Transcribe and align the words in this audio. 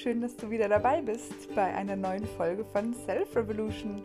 schön, 0.00 0.22
dass 0.22 0.34
du 0.34 0.48
wieder 0.48 0.66
dabei 0.66 1.02
bist 1.02 1.54
bei 1.54 1.74
einer 1.74 1.94
neuen 1.94 2.24
Folge 2.24 2.64
von 2.64 2.94
Self 2.94 3.36
Revolution. 3.36 4.02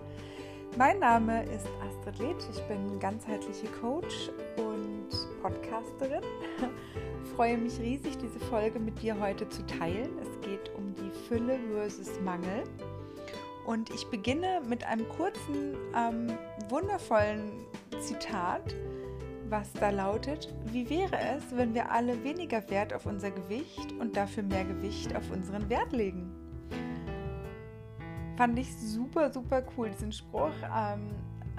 Mein 0.77 0.99
Name 0.99 1.43
ist 1.43 1.67
Astrid 1.87 2.19
Letsch, 2.19 2.43
ich 2.53 2.61
bin 2.63 2.99
ganzheitliche 2.99 3.67
Coach 3.79 4.29
und 4.57 5.07
Podcasterin. 5.41 6.21
Freue 7.37 7.57
mich 7.57 7.79
riesig, 7.79 8.17
diese 8.17 8.39
Folge 8.49 8.77
mit 8.77 9.01
dir 9.01 9.17
heute 9.17 9.47
zu 9.47 9.65
teilen. 9.67 10.09
Es 10.21 10.41
geht 10.45 10.69
um 10.75 10.93
die 10.95 11.11
Fülle 11.29 11.57
versus 11.73 12.19
Mangel. 12.19 12.63
Und 13.65 13.89
ich 13.91 14.05
beginne 14.07 14.61
mit 14.67 14.83
einem 14.85 15.07
kurzen, 15.07 15.77
ähm, 15.95 16.27
wundervollen 16.67 17.53
Zitat 18.01 18.75
was 19.49 19.71
da 19.73 19.89
lautet, 19.89 20.53
wie 20.65 20.89
wäre 20.89 21.17
es, 21.17 21.55
wenn 21.55 21.73
wir 21.73 21.91
alle 21.91 22.23
weniger 22.23 22.67
Wert 22.69 22.93
auf 22.93 23.05
unser 23.05 23.31
Gewicht 23.31 23.91
und 23.99 24.15
dafür 24.15 24.43
mehr 24.43 24.65
Gewicht 24.65 25.15
auf 25.15 25.29
unseren 25.31 25.69
Wert 25.69 25.91
legen? 25.91 26.31
Fand 28.37 28.59
ich 28.59 28.75
super, 28.75 29.31
super 29.31 29.63
cool. 29.77 29.89
Diesen 29.89 30.11
Spruch 30.11 30.51
ähm, 30.63 31.11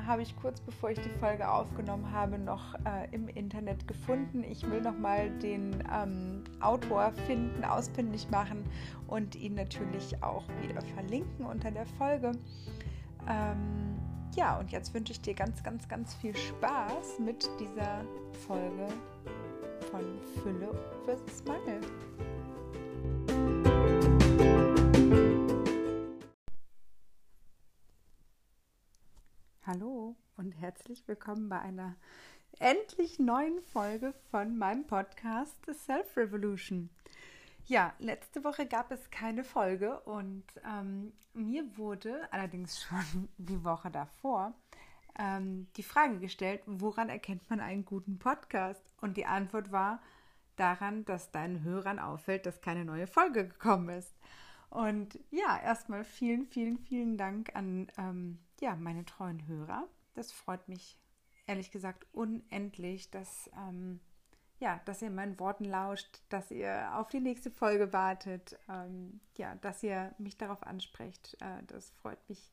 habe 0.06 0.22
ich 0.22 0.36
kurz 0.36 0.60
bevor 0.60 0.90
ich 0.90 1.00
die 1.00 1.10
Folge 1.20 1.48
aufgenommen 1.48 2.10
habe 2.12 2.38
noch 2.38 2.74
äh, 2.84 3.08
im 3.12 3.28
Internet 3.28 3.88
gefunden. 3.88 4.44
Ich 4.44 4.68
will 4.70 4.80
nochmal 4.80 5.30
den 5.38 5.82
ähm, 5.92 6.44
Autor 6.60 7.12
finden, 7.26 7.64
ausfindig 7.64 8.30
machen 8.30 8.64
und 9.06 9.36
ihn 9.36 9.54
natürlich 9.54 10.22
auch 10.22 10.44
wieder 10.62 10.80
verlinken 10.94 11.46
unter 11.46 11.70
der 11.70 11.86
Folge. 11.86 12.32
Ähm, 13.28 13.95
ja, 14.34 14.58
und 14.58 14.70
jetzt 14.72 14.92
wünsche 14.94 15.12
ich 15.12 15.20
dir 15.20 15.34
ganz, 15.34 15.62
ganz, 15.62 15.88
ganz 15.88 16.14
viel 16.14 16.36
Spaß 16.36 17.18
mit 17.20 17.48
dieser 17.60 18.04
Folge 18.46 18.88
von 19.90 20.20
Fülle 20.42 20.70
versus 21.04 21.44
Mangel. 21.44 21.80
Hallo 29.64 30.16
und 30.36 30.52
herzlich 30.52 31.06
willkommen 31.06 31.48
bei 31.48 31.60
einer 31.60 31.96
endlich 32.58 33.18
neuen 33.18 33.60
Folge 33.60 34.14
von 34.30 34.56
meinem 34.56 34.86
Podcast 34.86 35.54
The 35.66 35.72
Self 35.72 36.16
Revolution. 36.16 36.88
Ja, 37.66 37.94
letzte 37.98 38.44
Woche 38.44 38.66
gab 38.66 38.92
es 38.92 39.10
keine 39.10 39.42
Folge 39.42 39.98
und 40.00 40.44
ähm, 40.64 41.12
mir 41.34 41.76
wurde 41.76 42.28
allerdings 42.32 42.80
schon 42.80 43.28
die 43.38 43.64
Woche 43.64 43.90
davor 43.90 44.54
ähm, 45.18 45.66
die 45.76 45.82
Frage 45.82 46.18
gestellt, 46.18 46.62
woran 46.66 47.08
erkennt 47.08 47.48
man 47.48 47.60
einen 47.60 47.84
guten 47.84 48.18
Podcast? 48.18 48.82
Und 49.00 49.16
die 49.16 49.26
Antwort 49.26 49.72
war 49.72 50.00
daran, 50.56 51.04
dass 51.04 51.30
deinen 51.30 51.62
Hörern 51.62 51.98
auffällt, 51.98 52.46
dass 52.46 52.60
keine 52.60 52.84
neue 52.84 53.06
Folge 53.06 53.48
gekommen 53.48 53.88
ist. 53.90 54.14
Und 54.70 55.18
ja, 55.30 55.58
erstmal 55.60 56.04
vielen, 56.04 56.46
vielen, 56.46 56.78
vielen 56.78 57.16
Dank 57.16 57.54
an 57.54 57.90
ähm, 57.98 58.38
ja, 58.60 58.74
meine 58.76 59.04
treuen 59.04 59.46
Hörer. 59.46 59.86
Das 60.14 60.32
freut 60.32 60.68
mich 60.68 60.98
ehrlich 61.46 61.70
gesagt 61.70 62.06
unendlich, 62.12 63.10
dass 63.10 63.50
ähm, 63.56 64.00
ja, 64.58 64.80
dass 64.84 65.02
ihr 65.02 65.10
meinen 65.10 65.38
Worten 65.38 65.64
lauscht, 65.64 66.22
dass 66.28 66.50
ihr 66.50 66.90
auf 66.94 67.08
die 67.08 67.20
nächste 67.20 67.50
Folge 67.50 67.92
wartet, 67.92 68.58
ähm, 68.68 69.20
ja, 69.36 69.54
dass 69.56 69.82
ihr 69.82 70.14
mich 70.18 70.36
darauf 70.38 70.62
ansprecht. 70.62 71.36
Äh, 71.40 71.62
das 71.66 71.90
freut 71.90 72.26
mich 72.28 72.52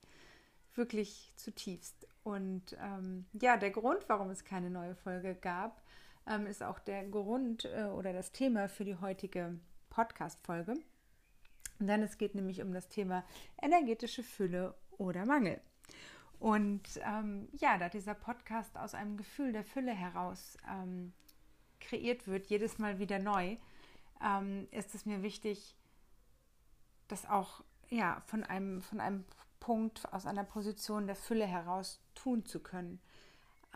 wirklich 0.75 1.31
zutiefst. 1.37 2.07
Und 2.23 2.77
ähm, 2.81 3.25
ja, 3.33 3.57
der 3.57 3.71
Grund, 3.71 4.03
warum 4.07 4.29
es 4.29 4.43
keine 4.43 4.69
neue 4.69 4.95
Folge 4.95 5.35
gab, 5.35 5.81
ähm, 6.27 6.45
ist 6.45 6.63
auch 6.63 6.79
der 6.79 7.05
Grund 7.05 7.65
äh, 7.65 7.85
oder 7.85 8.13
das 8.13 8.31
Thema 8.31 8.67
für 8.67 8.85
die 8.85 8.97
heutige 8.97 9.57
Podcast-Folge. 9.89 10.75
Denn 11.79 12.01
es 12.01 12.17
geht 12.17 12.35
nämlich 12.35 12.61
um 12.61 12.73
das 12.73 12.87
Thema 12.87 13.23
energetische 13.61 14.23
Fülle 14.23 14.75
oder 14.97 15.25
Mangel. 15.25 15.59
Und 16.39 16.81
ähm, 17.05 17.47
ja, 17.53 17.77
da 17.77 17.87
dieser 17.87 18.15
Podcast 18.15 18.77
aus 18.77 18.93
einem 18.93 19.15
Gefühl 19.15 19.53
der 19.53 19.63
Fülle 19.63 19.93
heraus 19.93 20.57
ähm, 20.69 21.13
kreiert 21.83 22.27
wird, 22.27 22.47
jedes 22.47 22.79
Mal 22.79 22.99
wieder 22.99 23.19
neu, 23.19 23.57
ähm, 24.23 24.67
ist 24.71 24.95
es 24.95 25.05
mir 25.05 25.21
wichtig, 25.21 25.75
das 27.07 27.27
auch 27.29 27.63
ja, 27.89 28.21
von, 28.25 28.43
einem, 28.43 28.81
von 28.81 28.99
einem 28.99 29.25
Punkt, 29.59 30.11
aus 30.11 30.25
einer 30.25 30.43
Position 30.43 31.07
der 31.07 31.15
Fülle 31.15 31.45
heraus 31.45 32.01
tun 32.15 32.45
zu 32.45 32.59
können. 32.59 32.99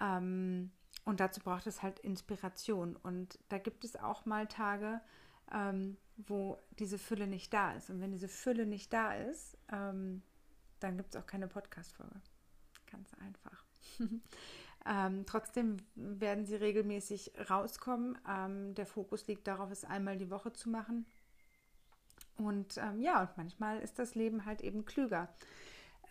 Ähm, 0.02 0.72
und 1.06 1.20
dazu 1.20 1.40
braucht 1.40 1.68
es 1.68 1.82
halt 1.84 2.00
Inspiration. 2.00 2.96
Und 2.96 3.40
da 3.50 3.58
gibt 3.58 3.86
es 3.86 3.96
auch 3.96 4.26
mal 4.26 4.48
Tage, 4.48 5.00
ähm, 5.54 5.98
wo 6.18 6.62
diese 6.80 6.98
Fülle 6.98 7.28
nicht 7.28 7.54
da 7.54 7.74
ist. 7.74 7.90
Und 7.90 8.02
wenn 8.02 8.12
diese 8.12 8.28
Fülle 8.28 8.66
nicht 8.66 8.92
da 8.92 9.14
ist, 9.14 9.58
ähm, 9.72 10.22
dann 10.80 10.98
gibt 10.98 11.16
es 11.16 11.22
auch 11.22 11.26
keine 11.26 11.48
Podcast-Folge. 11.48 12.20
Ganz 12.92 13.14
einfach. 13.16 13.64
Ähm, 14.88 15.26
trotzdem 15.26 15.78
werden 15.96 16.46
sie 16.46 16.56
regelmäßig 16.56 17.34
rauskommen. 17.50 18.18
Ähm, 18.28 18.74
der 18.76 18.86
Fokus 18.86 19.28
liegt 19.28 19.48
darauf, 19.48 19.70
es 19.72 19.84
einmal 19.84 20.18
die 20.18 20.30
Woche 20.30 20.54
zu 20.54 20.70
machen. 20.70 21.06
Und 22.38 22.78
ähm, 22.78 23.02
ja, 23.02 23.22
und 23.22 23.36
manchmal 23.36 23.80
ist 23.80 24.00
das 24.00 24.16
Leben 24.16 24.46
halt 24.46 24.62
eben 24.62 24.86
klüger 24.86 25.28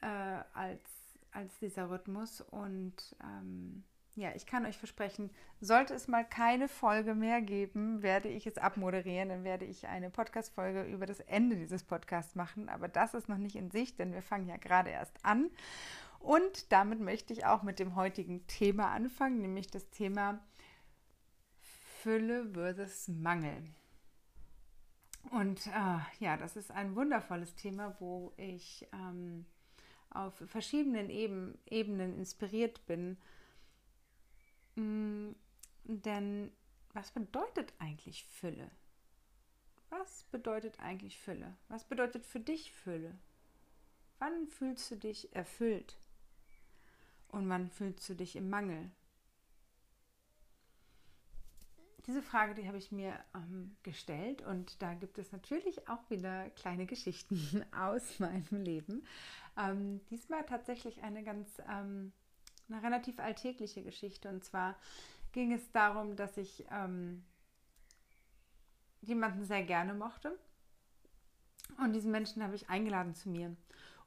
äh, 0.02 0.42
als, 0.52 0.82
als 1.32 1.58
dieser 1.60 1.88
Rhythmus. 1.88 2.40
Und 2.40 3.16
ähm, 3.22 3.84
ja, 4.16 4.30
ich 4.34 4.46
kann 4.46 4.66
euch 4.66 4.76
versprechen, 4.76 5.30
sollte 5.60 5.94
es 5.94 6.08
mal 6.08 6.24
keine 6.24 6.68
Folge 6.68 7.14
mehr 7.14 7.40
geben, 7.40 8.02
werde 8.02 8.28
ich 8.28 8.46
es 8.46 8.58
abmoderieren. 8.58 9.28
Dann 9.28 9.44
werde 9.44 9.64
ich 9.64 9.86
eine 9.86 10.10
Podcast-Folge 10.10 10.82
über 10.82 11.06
das 11.06 11.20
Ende 11.20 11.56
dieses 11.56 11.84
Podcasts 11.84 12.34
machen. 12.34 12.68
Aber 12.68 12.88
das 12.88 13.14
ist 13.14 13.28
noch 13.28 13.38
nicht 13.38 13.56
in 13.56 13.70
Sicht, 13.70 13.98
denn 13.98 14.12
wir 14.12 14.22
fangen 14.22 14.48
ja 14.48 14.56
gerade 14.56 14.90
erst 14.90 15.16
an. 15.22 15.50
Und 16.18 16.72
damit 16.72 17.00
möchte 17.00 17.32
ich 17.32 17.44
auch 17.44 17.62
mit 17.62 17.78
dem 17.78 17.94
heutigen 17.94 18.46
Thema 18.46 18.90
anfangen, 18.90 19.40
nämlich 19.40 19.68
das 19.68 19.90
Thema 19.90 20.40
Fülle 22.02 22.50
versus 22.52 23.08
Mangel. 23.08 23.70
Und 25.30 25.66
äh, 25.66 25.98
ja, 26.20 26.36
das 26.36 26.56
ist 26.56 26.70
ein 26.70 26.94
wundervolles 26.94 27.54
Thema, 27.54 27.96
wo 27.98 28.32
ich 28.36 28.86
ähm, 28.92 29.46
auf 30.10 30.34
verschiedenen 30.46 31.10
Eben, 31.10 31.58
Ebenen 31.66 32.16
inspiriert 32.16 32.86
bin. 32.86 33.18
Mm, 34.76 35.32
denn 35.84 36.52
was 36.92 37.10
bedeutet 37.10 37.72
eigentlich 37.78 38.24
Fülle? 38.24 38.70
Was 39.90 40.24
bedeutet 40.24 40.80
eigentlich 40.80 41.18
Fülle? 41.18 41.56
Was 41.68 41.84
bedeutet 41.84 42.24
für 42.26 42.40
dich 42.40 42.72
Fülle? 42.72 43.18
Wann 44.18 44.46
fühlst 44.48 44.90
du 44.90 44.96
dich 44.96 45.34
erfüllt? 45.34 45.96
Und 47.36 47.50
wann 47.50 47.68
fühlst 47.68 48.08
du 48.08 48.14
dich 48.14 48.34
im 48.34 48.48
Mangel? 48.48 48.90
Diese 52.06 52.22
Frage, 52.22 52.54
die 52.54 52.66
habe 52.66 52.78
ich 52.78 52.92
mir 52.92 53.12
ähm, 53.34 53.76
gestellt 53.82 54.40
und 54.40 54.80
da 54.80 54.94
gibt 54.94 55.18
es 55.18 55.32
natürlich 55.32 55.86
auch 55.86 56.08
wieder 56.08 56.48
kleine 56.50 56.86
Geschichten 56.86 57.62
aus 57.78 58.20
meinem 58.20 58.64
Leben. 58.64 59.04
Ähm, 59.58 60.00
diesmal 60.08 60.46
tatsächlich 60.46 61.02
eine 61.02 61.22
ganz, 61.24 61.46
ähm, 61.70 62.14
eine 62.70 62.82
relativ 62.82 63.18
alltägliche 63.18 63.82
Geschichte 63.82 64.30
und 64.30 64.42
zwar 64.42 64.74
ging 65.32 65.52
es 65.52 65.70
darum, 65.72 66.16
dass 66.16 66.38
ich 66.38 66.64
ähm, 66.70 67.22
jemanden 69.02 69.44
sehr 69.44 69.62
gerne 69.62 69.92
mochte 69.92 70.38
und 71.84 71.92
diesen 71.92 72.12
Menschen 72.12 72.42
habe 72.42 72.54
ich 72.54 72.70
eingeladen 72.70 73.14
zu 73.14 73.28
mir. 73.28 73.54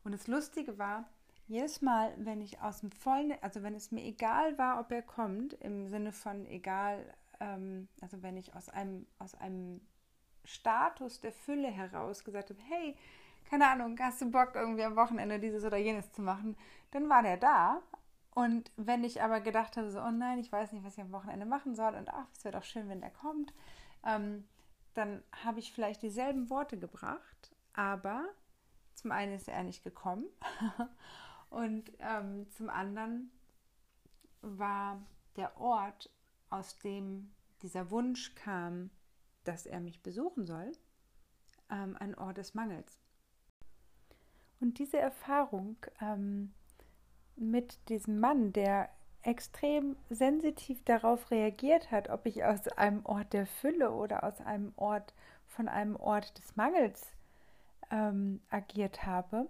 Und 0.03 0.13
das 0.13 0.25
Lustige 0.25 0.79
war, 0.79 1.07
jedes 1.49 1.81
Mal, 1.81 2.13
wenn 2.17 2.41
ich 2.41 2.61
aus 2.61 2.81
dem 2.81 2.91
vollen, 2.91 3.33
also 3.41 3.63
wenn 3.63 3.73
es 3.73 3.91
mir 3.91 4.03
egal 4.03 4.57
war, 4.59 4.79
ob 4.79 4.91
er 4.91 5.01
kommt, 5.01 5.53
im 5.53 5.87
Sinne 5.87 6.11
von 6.11 6.45
egal, 6.45 7.11
ähm, 7.39 7.87
also 8.01 8.21
wenn 8.21 8.37
ich 8.37 8.55
aus 8.55 8.69
einem, 8.69 9.07
aus 9.17 9.33
einem 9.33 9.81
Status 10.45 11.19
der 11.21 11.31
Fülle 11.31 11.69
heraus 11.69 12.23
gesagt 12.23 12.51
habe, 12.51 12.61
hey, 12.69 12.95
keine 13.49 13.67
Ahnung, 13.67 13.97
hast 13.99 14.21
du 14.21 14.29
Bock, 14.29 14.51
irgendwie 14.53 14.83
am 14.83 14.95
Wochenende 14.95 15.39
dieses 15.39 15.65
oder 15.65 15.77
jenes 15.77 16.11
zu 16.11 16.21
machen, 16.21 16.55
dann 16.91 17.09
war 17.09 17.23
der 17.23 17.37
da. 17.37 17.81
Und 18.35 18.71
wenn 18.77 19.03
ich 19.03 19.23
aber 19.23 19.41
gedacht 19.41 19.75
habe, 19.75 19.89
so, 19.89 19.99
oh 20.01 20.11
nein, 20.11 20.37
ich 20.37 20.51
weiß 20.51 20.71
nicht, 20.71 20.83
was 20.83 20.99
ich 20.99 21.03
am 21.03 21.11
Wochenende 21.11 21.47
machen 21.47 21.75
soll 21.75 21.95
und 21.95 22.13
ach, 22.13 22.27
es 22.31 22.45
wäre 22.45 22.57
doch 22.57 22.63
schön, 22.63 22.89
wenn 22.89 23.01
der 23.01 23.09
kommt, 23.09 23.55
ähm, 24.05 24.47
dann 24.93 25.23
habe 25.43 25.57
ich 25.57 25.73
vielleicht 25.73 26.03
dieselben 26.03 26.51
Worte 26.51 26.77
gebracht, 26.77 27.55
aber 27.73 28.23
zum 28.93 29.11
einen 29.11 29.33
ist 29.33 29.47
er 29.47 29.63
nicht 29.63 29.83
gekommen 29.83 30.25
Und 31.49 31.91
ähm, 31.99 32.47
zum 32.51 32.69
anderen 32.69 33.31
war 34.41 35.01
der 35.35 35.59
Ort, 35.59 36.09
aus 36.49 36.77
dem 36.79 37.31
dieser 37.61 37.91
Wunsch 37.91 38.35
kam, 38.35 38.89
dass 39.43 39.65
er 39.65 39.79
mich 39.79 40.01
besuchen 40.01 40.45
soll, 40.45 40.71
ähm, 41.69 41.95
ein 41.99 42.15
Ort 42.15 42.37
des 42.37 42.53
Mangels. 42.53 42.99
Und 44.59 44.79
diese 44.79 44.97
Erfahrung 44.97 45.77
ähm, 46.01 46.53
mit 47.35 47.89
diesem 47.89 48.19
Mann, 48.19 48.51
der 48.53 48.89
extrem 49.21 49.95
sensitiv 50.09 50.83
darauf 50.85 51.31
reagiert 51.31 51.91
hat, 51.91 52.09
ob 52.09 52.25
ich 52.25 52.43
aus 52.43 52.67
einem 52.69 53.05
Ort 53.05 53.33
der 53.33 53.45
Fülle 53.45 53.91
oder 53.91 54.23
aus 54.23 54.39
einem 54.41 54.73
Ort 54.75 55.13
von 55.47 55.67
einem 55.67 55.95
Ort 55.95 56.37
des 56.37 56.55
Mangels 56.55 57.05
ähm, 57.91 58.41
agiert 58.49 59.05
habe. 59.05 59.47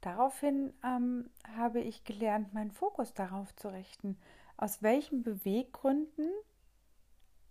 Daraufhin 0.00 0.72
ähm, 0.84 1.30
habe 1.56 1.80
ich 1.80 2.04
gelernt, 2.04 2.54
meinen 2.54 2.70
Fokus 2.70 3.14
darauf 3.14 3.54
zu 3.56 3.68
richten. 3.68 4.16
Aus 4.56 4.82
welchen 4.82 5.22
Beweggründen 5.22 6.30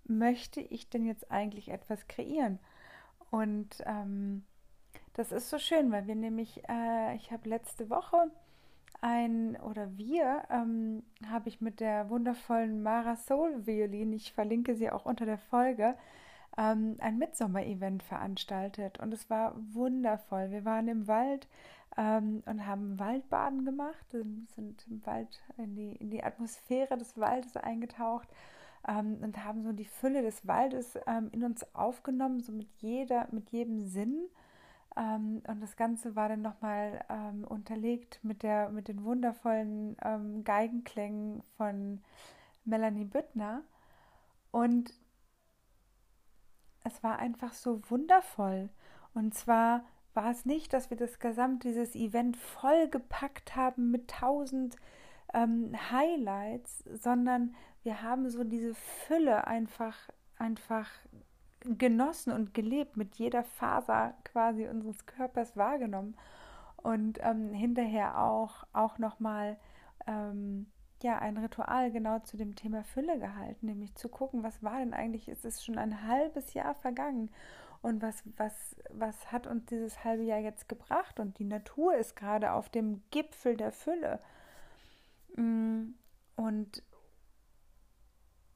möchte 0.06 0.62
ich 0.62 0.89
denn 0.89 1.06
jetzt 1.06 1.31
eigentlich 1.31 1.69
etwas 1.69 2.07
kreieren? 2.07 2.59
Und 3.31 3.83
ähm, 3.86 4.45
das 5.13 5.31
ist 5.31 5.50
so 5.50 5.59
schön, 5.59 5.92
weil 5.92 6.07
wir 6.07 6.15
nämlich, 6.15 6.62
äh, 6.69 7.15
ich 7.15 7.31
habe 7.31 7.50
letzte 7.50 7.89
Woche 7.89 8.31
ein, 9.01 9.56
oder 9.57 9.98
wir, 9.98 10.44
ähm, 10.50 11.03
habe 11.30 11.50
ich 11.50 11.62
mit 11.62 11.80
der 11.80 12.09
wundervollen 12.09 12.81
Mara 12.81 13.15
Soul 13.15 13.65
Violin, 13.65 14.13
ich 14.13 14.33
verlinke 14.33 14.75
sie 14.75 14.89
auch 14.89 15.06
unter 15.06 15.25
der 15.25 15.38
Folge, 15.38 15.95
ähm, 16.57 16.98
ein 17.00 17.18
Mitsommer-Event 17.18 18.04
veranstaltet. 18.04 19.00
Und 19.00 19.13
es 19.13 19.30
war 19.30 19.56
wundervoll. 19.74 20.52
Wir 20.52 20.66
waren 20.66 20.88
im 20.88 21.07
Wald 21.07 21.48
ähm, 21.98 22.44
und 22.46 22.66
haben 22.66 23.00
Waldbaden 23.00 23.66
gemacht, 23.66 24.06
sind 24.12 24.86
im 24.90 25.06
Wald 25.06 25.42
in 25.57 25.75
die, 25.75 25.96
in 25.96 26.10
die 26.10 26.24
Atmosphäre 26.24 26.98
des 26.98 27.18
Waldes 27.18 27.57
eingetaucht 27.57 28.28
ähm, 28.88 29.18
und 29.22 29.44
haben 29.44 29.63
so 29.63 29.72
die 29.72 29.86
Fülle 29.86 30.22
des 30.22 30.48
Waldes 30.48 30.98
ähm, 31.07 31.30
in 31.31 31.44
uns 31.44 31.66
aufgenommen, 31.75 32.42
so 32.42 32.52
mit 32.52 32.69
jeder, 32.78 33.28
mit 33.31 33.50
jedem 33.51 33.81
Sinn. 33.81 34.28
Ähm, 34.98 35.42
und 35.48 35.62
das 35.62 35.75
Ganze 35.75 36.16
war 36.16 36.30
dann 36.30 36.42
nochmal 36.42 37.04
ähm, 37.10 37.44
unterlegt 37.46 38.19
mit, 38.24 38.44
der, 38.44 38.69
mit 38.69 38.88
den 38.88 39.04
wundervollen 39.04 39.98
ähm, 40.04 40.44
Geigenklängen 40.44 41.44
von 41.58 42.01
Melanie 42.63 43.06
Büttner. 43.06 43.62
Und 44.51 44.94
es 46.86 47.04
war 47.04 47.20
einfach 47.20 47.54
so 47.54 47.82
wundervoll. 47.90 48.70
Und 49.14 49.34
zwar 49.34 49.84
war 50.14 50.32
es 50.32 50.46
nicht, 50.46 50.72
dass 50.72 50.90
wir 50.90 50.98
das 50.98 51.20
gesamte 51.20 51.68
dieses 51.68 51.96
Event 51.96 52.38
vollgepackt 52.38 53.56
haben 53.56 53.92
mit 53.92 54.10
tausend 54.10 54.78
ähm, 55.34 55.76
Highlights, 55.92 56.84
sondern 56.94 57.56
wir 57.84 58.02
haben 58.02 58.30
so 58.30 58.44
diese 58.44 58.74
Fülle 58.74 59.48
einfach, 59.48 59.96
einfach 60.38 60.90
genossen 61.62 62.32
und 62.32 62.54
gelebt, 62.54 62.96
mit 62.96 63.16
jeder 63.16 63.44
Faser 63.44 64.14
quasi 64.24 64.68
unseres 64.68 65.06
Körpers 65.06 65.58
wahrgenommen 65.58 66.16
und 66.78 67.20
ähm, 67.22 67.52
hinterher 67.52 68.22
auch, 68.22 68.64
auch 68.72 69.00
nochmal 69.00 69.58
ähm, 70.06 70.68
ja, 71.03 71.18
ein 71.19 71.38
Ritual 71.38 71.92
genau 71.92 72.19
zu 72.19 72.38
dem 72.38 72.56
Thema 72.56 72.83
Fülle 72.83 73.19
gehalten, 73.19 73.65
nämlich 73.65 73.95
zu 73.95 74.09
gucken, 74.09 74.44
was 74.44 74.63
war 74.63 74.80
denn 74.80 74.94
eigentlich, 74.94 75.27
es 75.27 75.45
ist 75.45 75.63
schon 75.63 75.77
ein 75.77 76.07
halbes 76.07 76.53
Jahr 76.53 76.74
vergangen 76.75 77.30
und 77.81 78.01
was, 78.01 78.24
was, 78.38 78.75
was 78.89 79.31
hat 79.31 79.45
uns 79.45 79.65
dieses 79.65 80.03
halbe 80.03 80.24
Jahr 80.24 80.39
jetzt 80.39 80.68
gebracht 80.68 81.19
und 81.19 81.38
die 81.38 81.45
Natur 81.45 81.95
ist 81.95 82.15
gerade 82.15 82.53
auf 82.53 82.69
dem 82.69 83.03
Gipfel 83.12 83.57
der 83.57 83.71
Fülle. 83.71 84.19
Mm, 85.36 85.89
und, 86.36 86.81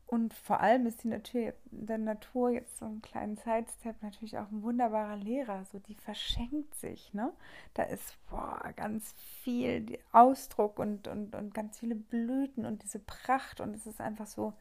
und 0.10 0.34
vor 0.34 0.60
allem 0.60 0.88
ist 0.88 1.04
die 1.04 1.08
Natur, 1.08 1.54
der 1.66 2.00
Natur 2.00 2.50
jetzt 2.50 2.80
so 2.80 2.86
einen 2.86 3.04
kleinen 3.04 3.38
Sidestep 3.38 4.02
natürlich 4.02 4.40
auch 4.40 4.50
ein 4.50 4.64
wunderbarer 4.64 5.18
Lehrer. 5.18 5.66
So, 5.66 5.78
die 5.78 5.94
verschenkt 5.94 6.74
sich, 6.74 7.14
ne? 7.14 7.32
Da 7.76 7.84
ist 7.84 8.18
boah, 8.28 8.60
ganz 8.76 9.14
viel 9.44 10.00
Ausdruck 10.12 10.80
und, 10.80 11.08
und, 11.08 11.36
und 11.36 11.54
ganz 11.54 11.78
viele 11.78 11.94
Blüten 11.94 12.66
und 12.66 12.82
diese 12.82 12.98
Pracht 12.98 13.62
und 13.62 13.76
es 13.76 13.86
ist 13.86 14.02
einfach 14.02 14.26
so, 14.26 14.54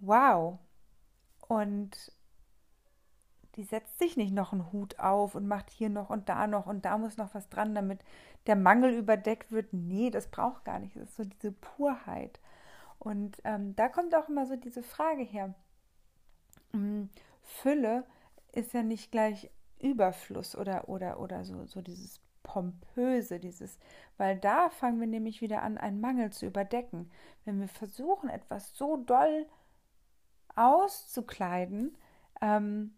wow. 0.00 0.58
Und 1.48 2.12
die 3.56 3.64
setzt 3.64 3.98
sich 3.98 4.18
nicht 4.18 4.34
noch 4.34 4.52
einen 4.52 4.70
Hut 4.72 4.98
auf 4.98 5.34
und 5.36 5.48
macht 5.48 5.70
hier 5.70 5.88
noch 5.88 6.10
und 6.10 6.28
da 6.28 6.46
noch 6.46 6.66
und 6.66 6.84
da 6.84 6.98
muss 6.98 7.16
noch 7.16 7.34
was 7.34 7.48
dran, 7.48 7.74
damit 7.74 8.00
der 8.46 8.56
Mangel 8.56 8.92
überdeckt 8.92 9.52
wird. 9.52 9.72
Nee, 9.72 10.10
das 10.10 10.28
braucht 10.28 10.66
gar 10.66 10.80
nicht. 10.80 10.96
Das 10.96 11.04
ist 11.04 11.16
so 11.16 11.24
diese 11.24 11.52
Purheit. 11.52 12.40
Und 13.00 13.40
ähm, 13.44 13.74
da 13.74 13.88
kommt 13.88 14.14
auch 14.14 14.28
immer 14.28 14.46
so 14.46 14.56
diese 14.56 14.82
Frage 14.82 15.22
her. 15.22 15.54
Hm, 16.72 17.08
Fülle 17.42 18.04
ist 18.52 18.74
ja 18.74 18.82
nicht 18.82 19.10
gleich 19.10 19.50
Überfluss 19.80 20.54
oder, 20.54 20.88
oder, 20.88 21.18
oder 21.18 21.44
so, 21.44 21.64
so 21.64 21.80
dieses 21.80 22.20
Pompöse, 22.42 23.40
dieses, 23.40 23.78
weil 24.18 24.38
da 24.38 24.68
fangen 24.68 25.00
wir 25.00 25.06
nämlich 25.06 25.40
wieder 25.40 25.62
an, 25.62 25.78
einen 25.78 26.00
Mangel 26.00 26.30
zu 26.30 26.46
überdecken. 26.46 27.10
Wenn 27.44 27.58
wir 27.58 27.68
versuchen, 27.68 28.28
etwas 28.28 28.76
so 28.76 28.98
doll 28.98 29.46
auszukleiden, 30.54 31.96
ähm, 32.42 32.94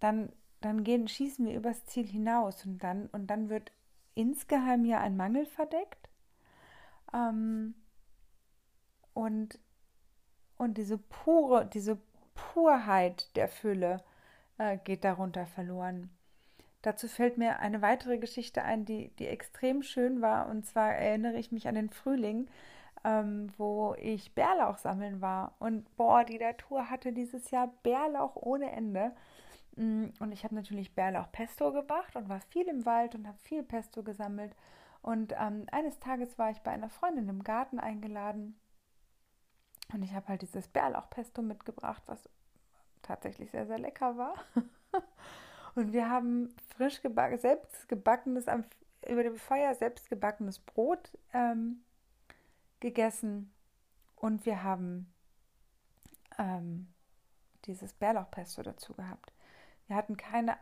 dann, 0.00 0.32
dann 0.62 0.82
gehen, 0.82 1.08
schießen 1.08 1.44
wir 1.46 1.54
übers 1.54 1.84
Ziel 1.84 2.06
hinaus 2.06 2.64
und 2.64 2.78
dann, 2.78 3.08
und 3.08 3.26
dann 3.26 3.50
wird 3.50 3.70
insgeheim 4.14 4.86
ja 4.86 5.00
ein 5.00 5.16
Mangel 5.16 5.44
verdeckt. 5.44 6.08
Ähm, 7.12 7.74
und, 9.14 9.58
und 10.58 10.76
diese 10.76 10.98
pure, 10.98 11.66
diese 11.66 11.98
Purheit 12.34 13.34
der 13.36 13.48
Fülle 13.48 14.02
äh, 14.58 14.76
geht 14.78 15.04
darunter 15.04 15.46
verloren. 15.46 16.10
Dazu 16.82 17.08
fällt 17.08 17.38
mir 17.38 17.60
eine 17.60 17.80
weitere 17.80 18.18
Geschichte 18.18 18.62
ein, 18.62 18.84
die, 18.84 19.08
die 19.18 19.26
extrem 19.26 19.82
schön 19.82 20.20
war. 20.20 20.48
Und 20.48 20.66
zwar 20.66 20.92
erinnere 20.92 21.38
ich 21.38 21.50
mich 21.50 21.66
an 21.66 21.76
den 21.76 21.88
Frühling, 21.88 22.46
ähm, 23.04 23.52
wo 23.56 23.94
ich 23.98 24.34
Bärlauch 24.34 24.76
sammeln 24.78 25.22
war. 25.22 25.54
Und 25.60 25.96
boah, 25.96 26.24
die 26.24 26.38
Natur 26.38 26.90
hatte 26.90 27.12
dieses 27.12 27.50
Jahr 27.50 27.72
Bärlauch 27.82 28.36
ohne 28.36 28.70
Ende. 28.72 29.12
Mm, 29.76 30.06
und 30.20 30.32
ich 30.32 30.44
habe 30.44 30.54
natürlich 30.54 30.94
Bärlauch-Pesto 30.94 31.72
gemacht 31.72 32.16
und 32.16 32.28
war 32.28 32.40
viel 32.40 32.68
im 32.68 32.84
Wald 32.84 33.14
und 33.14 33.26
habe 33.26 33.38
viel 33.38 33.62
Pesto 33.62 34.02
gesammelt. 34.02 34.54
Und 35.00 35.34
ähm, 35.38 35.66
eines 35.72 35.98
Tages 36.00 36.38
war 36.38 36.50
ich 36.50 36.60
bei 36.60 36.72
einer 36.72 36.90
Freundin 36.90 37.28
im 37.28 37.44
Garten 37.44 37.78
eingeladen 37.78 38.56
und 39.92 40.02
ich 40.02 40.12
habe 40.14 40.28
halt 40.28 40.42
dieses 40.42 40.68
Bärlauchpesto 40.68 41.42
mitgebracht, 41.42 42.02
was 42.06 42.28
tatsächlich 43.02 43.50
sehr, 43.50 43.66
sehr 43.66 43.78
lecker 43.78 44.16
war. 44.16 44.34
und 45.74 45.92
wir 45.92 46.08
haben 46.08 46.54
frisch 46.76 47.02
gebacken, 47.02 47.38
selbst 47.38 47.88
gebackenes, 47.88 48.46
über 49.08 49.22
dem 49.22 49.36
Feuer 49.36 49.74
selbst 49.74 50.08
gebackenes 50.08 50.58
Brot 50.58 51.16
ähm, 51.32 51.84
gegessen. 52.80 53.52
Und 54.16 54.46
wir 54.46 54.62
haben 54.62 55.12
ähm, 56.38 56.92
dieses 57.66 57.92
Bärlauchpesto 57.92 58.62
dazu 58.62 58.94
gehabt. 58.94 59.32
Wir 59.86 59.96
hatten 59.96 60.16
keine 60.16 60.56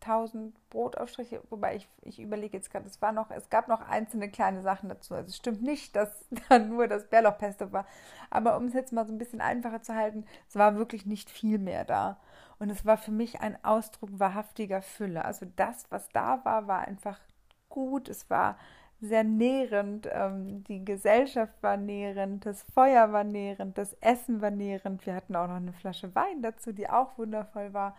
8000 0.00 0.54
Brotaufstriche, 0.70 1.42
wobei 1.50 1.76
ich, 1.76 1.88
ich 2.02 2.20
überlege 2.20 2.56
jetzt 2.56 2.70
gerade, 2.70 2.86
es 2.86 3.00
war 3.02 3.12
noch, 3.12 3.30
es 3.30 3.48
gab 3.50 3.68
noch 3.68 3.80
einzelne 3.80 4.30
kleine 4.30 4.62
Sachen 4.62 4.88
dazu. 4.88 5.14
Also 5.14 5.28
es 5.28 5.36
stimmt 5.36 5.62
nicht, 5.62 5.96
dass 5.96 6.10
dann 6.48 6.68
nur 6.68 6.88
das 6.88 7.08
Bärlauchpesto 7.08 7.72
war. 7.72 7.86
Aber 8.30 8.56
um 8.56 8.66
es 8.66 8.74
jetzt 8.74 8.92
mal 8.92 9.06
so 9.06 9.12
ein 9.12 9.18
bisschen 9.18 9.40
einfacher 9.40 9.82
zu 9.82 9.94
halten, 9.94 10.24
es 10.48 10.56
war 10.56 10.76
wirklich 10.76 11.06
nicht 11.06 11.30
viel 11.30 11.58
mehr 11.58 11.84
da. 11.84 12.18
Und 12.58 12.70
es 12.70 12.84
war 12.84 12.96
für 12.96 13.12
mich 13.12 13.40
ein 13.40 13.62
Ausdruck 13.64 14.10
wahrhaftiger 14.18 14.82
Fülle. 14.82 15.24
Also 15.24 15.46
das, 15.56 15.86
was 15.90 16.08
da 16.10 16.44
war, 16.44 16.66
war 16.66 16.80
einfach 16.80 17.20
gut. 17.68 18.08
Es 18.08 18.28
war 18.30 18.58
sehr 19.00 19.22
nährend. 19.22 20.08
Ähm, 20.12 20.64
die 20.64 20.84
Gesellschaft 20.84 21.54
war 21.62 21.76
nährend, 21.76 22.46
das 22.46 22.64
Feuer 22.74 23.12
war 23.12 23.22
nährend, 23.22 23.78
das 23.78 23.92
Essen 24.00 24.40
war 24.40 24.50
nährend. 24.50 25.06
Wir 25.06 25.14
hatten 25.14 25.36
auch 25.36 25.46
noch 25.46 25.56
eine 25.56 25.72
Flasche 25.72 26.14
Wein 26.16 26.42
dazu, 26.42 26.72
die 26.72 26.90
auch 26.90 27.16
wundervoll 27.16 27.72
war. 27.72 27.94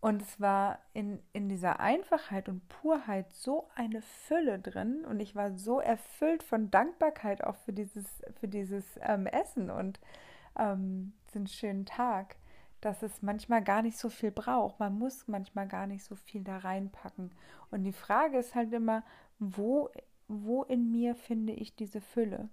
Und 0.00 0.22
es 0.22 0.40
war 0.40 0.78
in, 0.92 1.20
in 1.32 1.48
dieser 1.48 1.80
Einfachheit 1.80 2.48
und 2.48 2.68
Purheit 2.68 3.32
so 3.32 3.68
eine 3.74 4.00
Fülle 4.00 4.60
drin 4.60 5.04
und 5.04 5.18
ich 5.18 5.34
war 5.34 5.58
so 5.58 5.80
erfüllt 5.80 6.44
von 6.44 6.70
Dankbarkeit 6.70 7.42
auch 7.42 7.56
für 7.56 7.72
dieses, 7.72 8.06
für 8.38 8.46
dieses 8.46 8.84
ähm, 9.02 9.26
Essen 9.26 9.70
und 9.70 9.98
ähm, 10.56 11.14
den 11.34 11.48
schönen 11.48 11.84
Tag, 11.84 12.36
dass 12.80 13.02
es 13.02 13.22
manchmal 13.22 13.62
gar 13.62 13.82
nicht 13.82 13.98
so 13.98 14.08
viel 14.08 14.30
braucht. 14.30 14.78
Man 14.78 14.96
muss 14.96 15.26
manchmal 15.26 15.66
gar 15.66 15.88
nicht 15.88 16.04
so 16.04 16.14
viel 16.14 16.44
da 16.44 16.58
reinpacken. 16.58 17.32
Und 17.72 17.82
die 17.82 17.92
Frage 17.92 18.38
ist 18.38 18.54
halt 18.54 18.72
immer, 18.72 19.02
wo, 19.40 19.90
wo 20.28 20.62
in 20.62 20.92
mir 20.92 21.16
finde 21.16 21.54
ich 21.54 21.74
diese 21.74 22.00
Fülle? 22.00 22.48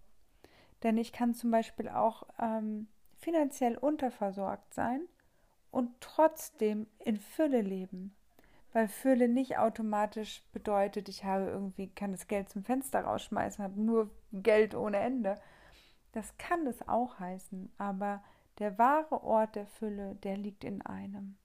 Denn 0.81 0.97
ich 0.97 1.13
kann 1.13 1.35
zum 1.35 1.51
Beispiel 1.51 1.89
auch 1.89 2.23
ähm, 2.39 2.87
finanziell 3.19 3.77
unterversorgt 3.77 4.73
sein 4.73 5.01
und 5.75 5.99
trotzdem 5.99 6.87
in 6.99 7.19
Fülle 7.19 7.59
leben. 7.59 8.15
Weil 8.71 8.87
Fülle 8.87 9.27
nicht 9.27 9.57
automatisch 9.57 10.41
bedeutet, 10.53 11.09
ich 11.09 11.25
habe 11.25 11.47
irgendwie, 11.47 11.89
kann 11.89 12.13
das 12.13 12.27
Geld 12.27 12.47
zum 12.49 12.63
Fenster 12.63 13.01
rausschmeißen, 13.01 13.61
habe 13.61 13.81
nur 13.81 14.09
Geld 14.31 14.73
ohne 14.73 14.99
Ende. 14.99 15.35
Das 16.13 16.37
kann 16.37 16.65
es 16.65 16.87
auch 16.87 17.19
heißen, 17.19 17.73
aber 17.77 18.23
der 18.59 18.77
wahre 18.77 19.21
Ort 19.21 19.57
der 19.57 19.67
Fülle, 19.67 20.15
der 20.23 20.37
liegt 20.37 20.63
in 20.63 20.81
einem. 20.81 21.35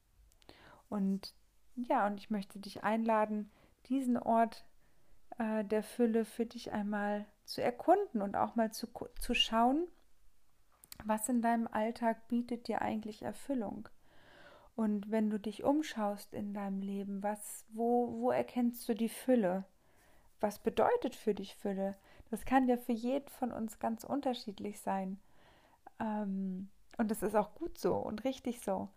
Und 0.88 1.34
ja, 1.74 2.06
und 2.06 2.18
ich 2.18 2.30
möchte 2.30 2.60
dich 2.60 2.84
einladen, 2.84 3.50
diesen 3.86 4.16
Ort 4.16 4.64
äh, 5.38 5.64
der 5.64 5.82
Fülle 5.82 6.24
für 6.24 6.46
dich 6.46 6.70
einmal 6.70 7.26
zu 7.44 7.64
erkunden 7.64 8.22
und 8.22 8.36
auch 8.36 8.54
mal 8.54 8.70
zu, 8.70 8.86
zu 9.18 9.34
schauen, 9.34 9.88
was 11.04 11.28
in 11.28 11.42
deinem 11.42 11.66
Alltag 11.66 12.28
bietet 12.28 12.68
dir 12.68 12.80
eigentlich 12.80 13.22
Erfüllung. 13.22 13.88
Und 14.76 15.10
wenn 15.10 15.30
du 15.30 15.38
dich 15.38 15.64
umschaust 15.64 16.32
in 16.32 16.54
deinem 16.54 16.80
Leben, 16.80 17.22
was, 17.22 17.66
wo, 17.70 18.20
wo 18.20 18.30
erkennst 18.30 18.88
du 18.88 18.94
die 18.94 19.08
Fülle? 19.08 19.64
Was 20.40 20.58
bedeutet 20.58 21.14
für 21.14 21.34
dich 21.34 21.54
Fülle? 21.56 21.96
Das 22.30 22.44
kann 22.44 22.68
ja 22.68 22.76
für 22.76 22.92
jeden 22.92 23.28
von 23.28 23.52
uns 23.52 23.78
ganz 23.78 24.04
unterschiedlich 24.04 24.80
sein. 24.80 25.20
Ähm, 25.98 26.70
und 26.96 27.10
das 27.10 27.22
ist 27.22 27.34
auch 27.34 27.54
gut 27.54 27.78
so 27.78 27.96
und 27.96 28.24
richtig 28.24 28.60
so. 28.60 28.88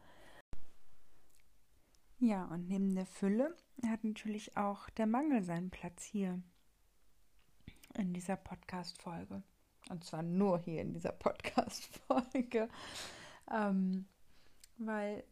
Ja, 2.19 2.45
und 2.45 2.67
neben 2.69 2.95
der 2.95 3.05
Fülle 3.05 3.55
hat 3.85 4.03
natürlich 4.03 4.55
auch 4.55 4.89
der 4.91 5.07
Mangel 5.07 5.43
seinen 5.43 5.71
Platz 5.71 6.03
hier 6.03 6.41
in 7.95 8.13
dieser 8.13 8.37
Podcast-Folge. 8.37 9.43
Und 9.89 10.03
zwar 10.05 10.23
nur 10.23 10.59
hier 10.59 10.81
in 10.81 10.93
dieser 10.93 11.11
Podcast-Folge. 11.13 12.69
Ähm, 13.51 14.05
weil 14.77 15.23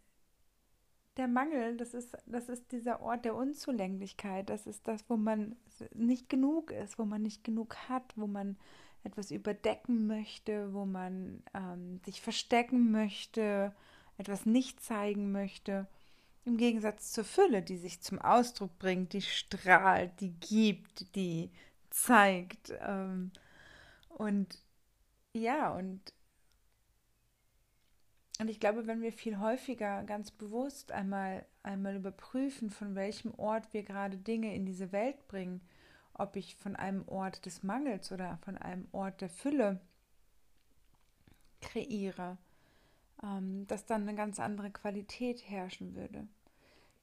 der 1.17 1.27
Mangel, 1.27 1.77
das 1.77 1.93
ist, 1.93 2.17
das 2.25 2.49
ist 2.49 2.71
dieser 2.71 3.01
Ort 3.01 3.25
der 3.25 3.35
Unzulänglichkeit. 3.35 4.49
Das 4.49 4.65
ist 4.65 4.87
das, 4.87 5.03
wo 5.09 5.17
man 5.17 5.55
nicht 5.93 6.29
genug 6.29 6.71
ist, 6.71 6.97
wo 6.97 7.05
man 7.05 7.21
nicht 7.21 7.43
genug 7.43 7.75
hat, 7.89 8.13
wo 8.15 8.27
man 8.27 8.57
etwas 9.03 9.31
überdecken 9.31 10.07
möchte, 10.07 10.73
wo 10.73 10.85
man 10.85 11.43
ähm, 11.53 11.99
sich 12.05 12.21
verstecken 12.21 12.91
möchte, 12.91 13.73
etwas 14.17 14.45
nicht 14.45 14.81
zeigen 14.81 15.31
möchte. 15.31 15.87
Im 16.45 16.57
Gegensatz 16.57 17.11
zur 17.11 17.23
Fülle, 17.23 17.61
die 17.61 17.77
sich 17.77 18.01
zum 18.01 18.19
Ausdruck 18.19 18.77
bringt, 18.79 19.13
die 19.13 19.21
strahlt, 19.21 20.19
die 20.21 20.33
gibt, 20.39 21.15
die 21.15 21.51
zeigt. 21.89 22.73
Ähm, 22.79 23.31
und 24.09 24.57
ja, 25.33 25.75
und 25.75 26.13
und 28.41 28.49
ich 28.49 28.59
glaube, 28.59 28.87
wenn 28.87 29.03
wir 29.03 29.13
viel 29.13 29.37
häufiger 29.37 30.03
ganz 30.03 30.31
bewusst 30.31 30.91
einmal, 30.91 31.45
einmal 31.61 31.95
überprüfen, 31.95 32.71
von 32.71 32.95
welchem 32.95 33.35
Ort 33.35 33.71
wir 33.71 33.83
gerade 33.83 34.17
Dinge 34.17 34.55
in 34.55 34.65
diese 34.65 34.91
Welt 34.91 35.27
bringen, 35.27 35.61
ob 36.15 36.35
ich 36.35 36.55
von 36.55 36.75
einem 36.75 37.07
Ort 37.07 37.45
des 37.45 37.61
Mangels 37.61 38.11
oder 38.11 38.39
von 38.43 38.57
einem 38.57 38.87
Ort 38.93 39.21
der 39.21 39.29
Fülle 39.29 39.79
kreiere, 41.61 42.39
ähm, 43.21 43.67
dass 43.67 43.85
dann 43.85 44.01
eine 44.01 44.15
ganz 44.15 44.39
andere 44.39 44.71
Qualität 44.71 45.47
herrschen 45.47 45.93
würde. 45.93 46.27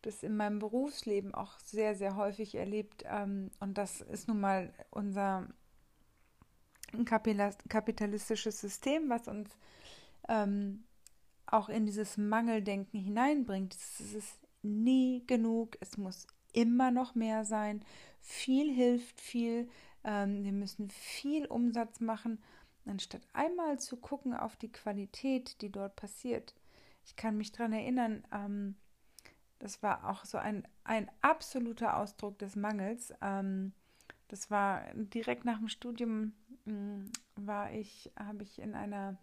Das 0.03 0.25
in 0.25 0.37
meinem 0.37 0.59
Berufsleben 0.59 1.35
auch 1.35 1.57
sehr, 1.61 1.95
sehr 1.95 2.17
häufig 2.17 2.57
erlebt 2.57 3.05
ähm, 3.07 3.53
und 3.61 3.79
das 3.79 4.01
ist 4.01 4.27
nun 4.27 4.41
mal 4.41 4.73
unser 4.91 5.47
kapitalistisches 7.05 8.61
System, 8.61 9.09
was 9.09 9.29
uns 9.29 9.57
ähm, 10.29 10.83
auch 11.53 11.69
in 11.69 11.87
dieses 11.87 12.17
Mangeldenken 12.17 13.01
hineinbringt. 13.01 13.75
Es 13.75 14.01
ist 14.15 14.39
nie 14.63 15.25
genug, 15.27 15.77
es 15.81 15.97
muss 15.97 16.27
immer 16.53 16.91
noch 16.91 17.15
mehr 17.15 17.45
sein. 17.45 17.85
Viel 18.21 18.73
hilft 18.73 19.21
viel. 19.21 19.69
Ähm, 20.05 20.45
wir 20.45 20.53
müssen 20.53 20.91
viel 20.91 21.47
Umsatz 21.47 22.01
machen, 22.01 22.43
anstatt 22.87 23.23
einmal 23.33 23.79
zu 23.79 23.97
gucken 23.97 24.35
auf 24.35 24.57
die 24.57 24.73
Qualität, 24.73 25.61
die 25.61 25.71
dort 25.71 25.97
passiert. 25.97 26.55
Ich 27.05 27.17
kann 27.17 27.37
mich 27.37 27.53
daran 27.53 27.73
erinnern, 27.73 28.25
ähm, 28.33 28.77
das 29.59 29.83
war 29.83 30.09
auch 30.09 30.25
so 30.25 30.39
ein, 30.39 30.67
ein 30.85 31.11
absoluter 31.21 31.97
Ausdruck 31.97 32.39
des 32.39 32.55
Mangels. 32.55 33.13
Ähm, 33.21 33.73
das 34.29 34.51
war 34.51 34.83
direkt 34.95 35.45
nach 35.45 35.59
dem 35.59 35.69
Studium, 35.69 36.33
mh, 36.65 36.73
mm, 36.73 37.13
war 37.37 37.73
ich, 37.73 38.13
habe 38.17 38.43
ich 38.43 38.61
in 38.61 38.75
einer 38.75 39.17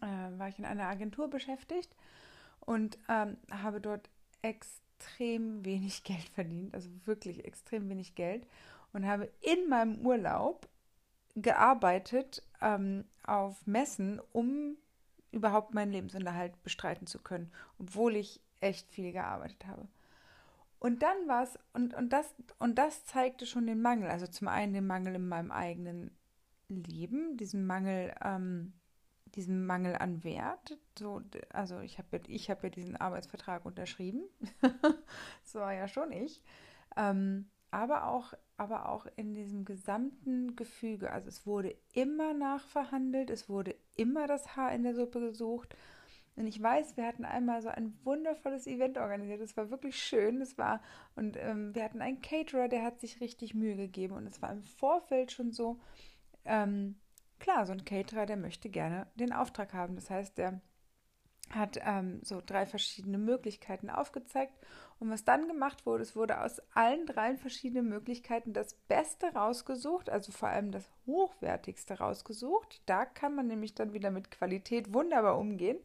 äh, 0.00 0.38
war 0.38 0.48
ich 0.48 0.58
in 0.58 0.64
einer 0.64 0.88
Agentur 0.88 1.28
beschäftigt 1.28 1.94
und 2.60 2.98
ähm, 3.08 3.36
habe 3.50 3.80
dort 3.80 4.08
extrem 4.42 5.64
wenig 5.64 6.02
Geld 6.04 6.28
verdient, 6.34 6.74
also 6.74 6.88
wirklich 7.04 7.44
extrem 7.44 7.88
wenig 7.88 8.14
Geld 8.14 8.46
und 8.92 9.06
habe 9.06 9.30
in 9.40 9.68
meinem 9.68 10.04
Urlaub 10.06 10.68
gearbeitet 11.36 12.42
ähm, 12.60 13.04
auf 13.26 13.66
Messen, 13.66 14.20
um 14.32 14.76
überhaupt 15.32 15.74
meinen 15.74 15.92
Lebensunterhalt 15.92 16.62
bestreiten 16.62 17.06
zu 17.06 17.18
können, 17.18 17.50
obwohl 17.78 18.14
ich 18.14 18.40
echt 18.60 18.88
viel 18.90 19.12
gearbeitet 19.12 19.66
habe. 19.66 19.88
Und 20.78 21.02
dann 21.02 21.16
war 21.26 21.42
es, 21.42 21.58
und, 21.72 21.94
und, 21.94 22.12
das, 22.12 22.34
und 22.58 22.76
das 22.76 23.04
zeigte 23.06 23.46
schon 23.46 23.66
den 23.66 23.82
Mangel. 23.82 24.10
Also 24.10 24.26
zum 24.26 24.48
einen 24.48 24.74
den 24.74 24.86
Mangel 24.86 25.14
in 25.16 25.28
meinem 25.28 25.50
eigenen 25.50 26.10
Leben, 26.68 27.36
diesen 27.36 27.66
Mangel 27.66 28.14
ähm, 28.22 28.74
diesen 29.34 29.66
Mangel 29.66 29.96
an 29.96 30.24
Wert. 30.24 30.78
So, 30.98 31.22
also 31.52 31.80
ich 31.80 31.98
habe 31.98 32.20
ich 32.28 32.50
hab 32.50 32.62
ja 32.62 32.70
diesen 32.70 32.96
Arbeitsvertrag 32.96 33.64
unterschrieben. 33.64 34.22
das 34.60 35.54
war 35.54 35.72
ja 35.72 35.88
schon 35.88 36.12
ich. 36.12 36.42
Ähm, 36.96 37.50
aber 37.70 38.06
auch, 38.06 38.34
aber 38.56 38.88
auch 38.88 39.06
in 39.16 39.34
diesem 39.34 39.64
gesamten 39.64 40.54
Gefüge. 40.54 41.10
Also 41.10 41.28
es 41.28 41.44
wurde 41.46 41.74
immer 41.92 42.32
nachverhandelt, 42.32 43.30
es 43.30 43.48
wurde 43.48 43.74
immer 43.96 44.28
das 44.28 44.56
Haar 44.56 44.72
in 44.72 44.84
der 44.84 44.94
Suppe 44.94 45.20
gesucht. 45.20 45.74
Und 46.36 46.46
ich 46.46 46.60
weiß, 46.60 46.96
wir 46.96 47.06
hatten 47.06 47.24
einmal 47.24 47.62
so 47.62 47.68
ein 47.68 47.96
wundervolles 48.04 48.66
Event 48.66 48.98
organisiert. 48.98 49.40
Es 49.40 49.56
war 49.56 49.70
wirklich 49.70 49.96
schön. 49.96 50.40
Es 50.40 50.58
war, 50.58 50.80
und 51.14 51.36
ähm, 51.36 51.74
wir 51.74 51.84
hatten 51.84 52.02
einen 52.02 52.22
Caterer, 52.22 52.68
der 52.68 52.82
hat 52.82 53.00
sich 53.00 53.20
richtig 53.20 53.54
Mühe 53.54 53.76
gegeben. 53.76 54.14
Und 54.14 54.26
es 54.26 54.42
war 54.42 54.50
im 54.50 54.62
Vorfeld 54.62 55.30
schon 55.30 55.52
so, 55.52 55.78
ähm, 56.44 56.96
klar, 57.44 57.66
so 57.66 57.72
ein 57.72 57.84
Caterer, 57.84 58.24
der 58.24 58.38
möchte 58.38 58.70
gerne 58.70 59.06
den 59.16 59.34
Auftrag 59.34 59.74
haben. 59.74 59.96
Das 59.96 60.08
heißt, 60.08 60.38
der 60.38 60.62
hat 61.50 61.78
ähm, 61.84 62.20
so 62.24 62.40
drei 62.44 62.64
verschiedene 62.64 63.18
Möglichkeiten 63.18 63.90
aufgezeigt. 63.90 64.54
Und 64.98 65.10
was 65.10 65.26
dann 65.26 65.46
gemacht 65.46 65.84
wurde, 65.84 66.02
es 66.02 66.16
wurde 66.16 66.40
aus 66.40 66.62
allen 66.72 67.04
drei 67.04 67.36
verschiedenen 67.36 67.90
Möglichkeiten 67.90 68.54
das 68.54 68.72
Beste 68.88 69.34
rausgesucht, 69.34 70.08
also 70.08 70.32
vor 70.32 70.48
allem 70.48 70.72
das 70.72 70.90
Hochwertigste 71.04 71.98
rausgesucht. 71.98 72.80
Da 72.86 73.04
kann 73.04 73.34
man 73.34 73.46
nämlich 73.46 73.74
dann 73.74 73.92
wieder 73.92 74.10
mit 74.10 74.30
Qualität 74.30 74.94
wunderbar 74.94 75.36
umgehen. 75.38 75.76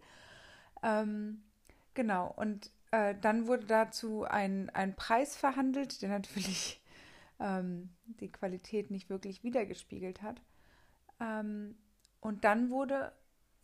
Ähm, 0.81 1.43
genau, 1.93 2.33
und 2.37 2.71
äh, 2.91 3.15
dann 3.19 3.47
wurde 3.47 3.65
dazu 3.65 4.23
ein, 4.23 4.69
ein 4.69 4.95
Preis 4.95 5.35
verhandelt, 5.35 6.01
der 6.01 6.09
natürlich 6.09 6.81
ähm, 7.41 7.89
die 8.05 8.31
Qualität 8.31 8.91
nicht 8.91 9.09
wirklich 9.09 9.43
wiedergespiegelt 9.43 10.21
hat. 10.21 10.41
Ähm, 11.19 11.77
und 12.19 12.43
dann 12.43 12.69
wurde 12.69 13.13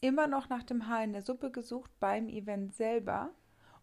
immer 0.02 0.28
noch 0.28 0.50
nach 0.50 0.64
dem 0.64 0.88
Haar 0.88 1.04
in 1.04 1.14
der 1.14 1.22
Suppe 1.22 1.52
gesucht 1.52 1.92
beim 2.00 2.30
Event 2.30 2.76
selber, 2.76 3.32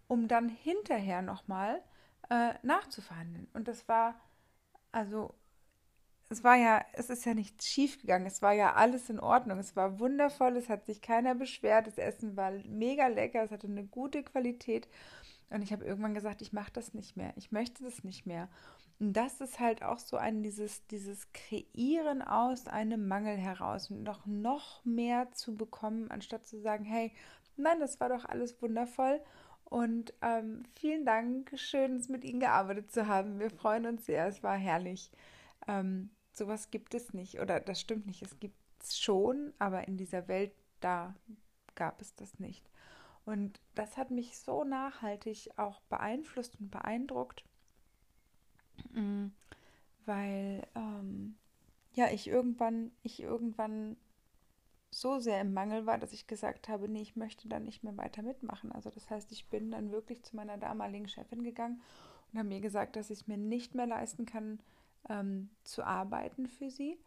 um 0.06 0.28
dann 0.28 0.48
hinterher 0.48 1.22
nochmal 1.22 1.82
äh, 2.30 2.54
nachzuverhandeln. 2.62 3.48
Und 3.52 3.68
das 3.68 3.88
war, 3.88 4.14
also, 4.92 5.34
es 6.28 6.44
war 6.44 6.56
ja, 6.56 6.82
es 6.94 7.10
ist 7.10 7.24
ja 7.26 7.34
nichts 7.34 7.66
schiefgegangen. 7.66 8.26
Es 8.26 8.40
war 8.40 8.52
ja 8.52 8.74
alles 8.74 9.10
in 9.10 9.20
Ordnung. 9.20 9.58
Es 9.58 9.76
war 9.76 9.98
wundervoll, 9.98 10.56
es 10.56 10.68
hat 10.68 10.86
sich 10.86 11.02
keiner 11.02 11.34
beschwert. 11.34 11.86
Das 11.86 11.98
Essen 11.98 12.36
war 12.36 12.52
mega 12.66 13.08
lecker, 13.08 13.42
es 13.42 13.50
hatte 13.50 13.66
eine 13.66 13.84
gute 13.84 14.22
Qualität. 14.22 14.88
Und 15.50 15.62
ich 15.62 15.72
habe 15.72 15.84
irgendwann 15.84 16.14
gesagt, 16.14 16.40
ich 16.40 16.52
mache 16.54 16.72
das 16.72 16.94
nicht 16.94 17.16
mehr. 17.16 17.34
Ich 17.36 17.52
möchte 17.52 17.84
das 17.84 18.04
nicht 18.04 18.24
mehr. 18.24 18.48
Und 19.02 19.14
das 19.14 19.40
ist 19.40 19.58
halt 19.58 19.82
auch 19.82 19.98
so 19.98 20.16
ein 20.16 20.44
dieses, 20.44 20.86
dieses 20.86 21.32
Kreieren 21.32 22.22
aus 22.22 22.68
einem 22.68 23.08
Mangel 23.08 23.36
heraus 23.36 23.90
und 23.90 24.04
noch, 24.04 24.26
noch 24.26 24.84
mehr 24.84 25.32
zu 25.32 25.56
bekommen, 25.56 26.08
anstatt 26.12 26.46
zu 26.46 26.60
sagen, 26.60 26.84
hey, 26.84 27.10
nein, 27.56 27.80
das 27.80 27.98
war 27.98 28.10
doch 28.10 28.24
alles 28.24 28.62
wundervoll. 28.62 29.20
Und 29.64 30.14
ähm, 30.22 30.62
vielen 30.76 31.04
Dank, 31.04 31.50
schön, 31.58 31.96
es 31.96 32.08
mit 32.08 32.22
Ihnen 32.22 32.38
gearbeitet 32.38 32.92
zu 32.92 33.08
haben. 33.08 33.40
Wir 33.40 33.50
freuen 33.50 33.86
uns 33.86 34.06
sehr, 34.06 34.28
es 34.28 34.44
war 34.44 34.56
herrlich. 34.56 35.10
Ähm, 35.66 36.10
sowas 36.32 36.70
gibt 36.70 36.94
es 36.94 37.12
nicht, 37.12 37.40
oder 37.40 37.58
das 37.58 37.80
stimmt 37.80 38.06
nicht, 38.06 38.22
es 38.22 38.38
gibt 38.38 38.54
es 38.80 39.00
schon, 39.00 39.52
aber 39.58 39.88
in 39.88 39.96
dieser 39.96 40.28
Welt, 40.28 40.52
da 40.78 41.16
gab 41.74 42.00
es 42.00 42.14
das 42.14 42.38
nicht. 42.38 42.70
Und 43.24 43.60
das 43.74 43.96
hat 43.96 44.12
mich 44.12 44.38
so 44.38 44.62
nachhaltig 44.62 45.50
auch 45.56 45.80
beeinflusst 45.88 46.60
und 46.60 46.70
beeindruckt, 46.70 47.44
weil 50.06 50.66
ähm, 50.74 51.36
ja 51.94 52.08
ich 52.10 52.28
irgendwann, 52.28 52.90
ich 53.02 53.22
irgendwann 53.22 53.96
so 54.90 55.18
sehr 55.18 55.40
im 55.40 55.54
Mangel 55.54 55.86
war, 55.86 55.98
dass 55.98 56.12
ich 56.12 56.26
gesagt 56.26 56.68
habe, 56.68 56.88
nee, 56.88 57.00
ich 57.00 57.16
möchte 57.16 57.48
da 57.48 57.58
nicht 57.58 57.82
mehr 57.82 57.96
weiter 57.96 58.22
mitmachen. 58.22 58.70
Also 58.72 58.90
das 58.90 59.08
heißt, 59.08 59.32
ich 59.32 59.48
bin 59.48 59.70
dann 59.70 59.90
wirklich 59.90 60.22
zu 60.22 60.36
meiner 60.36 60.58
damaligen 60.58 61.08
Chefin 61.08 61.42
gegangen 61.42 61.80
und 62.30 62.38
habe 62.38 62.48
mir 62.48 62.60
gesagt, 62.60 62.96
dass 62.96 63.10
ich 63.10 63.20
es 63.20 63.26
mir 63.26 63.38
nicht 63.38 63.74
mehr 63.74 63.86
leisten 63.86 64.26
kann, 64.26 64.60
ähm, 65.08 65.50
zu 65.64 65.82
arbeiten 65.82 66.46
für 66.46 66.70
sie 66.70 66.98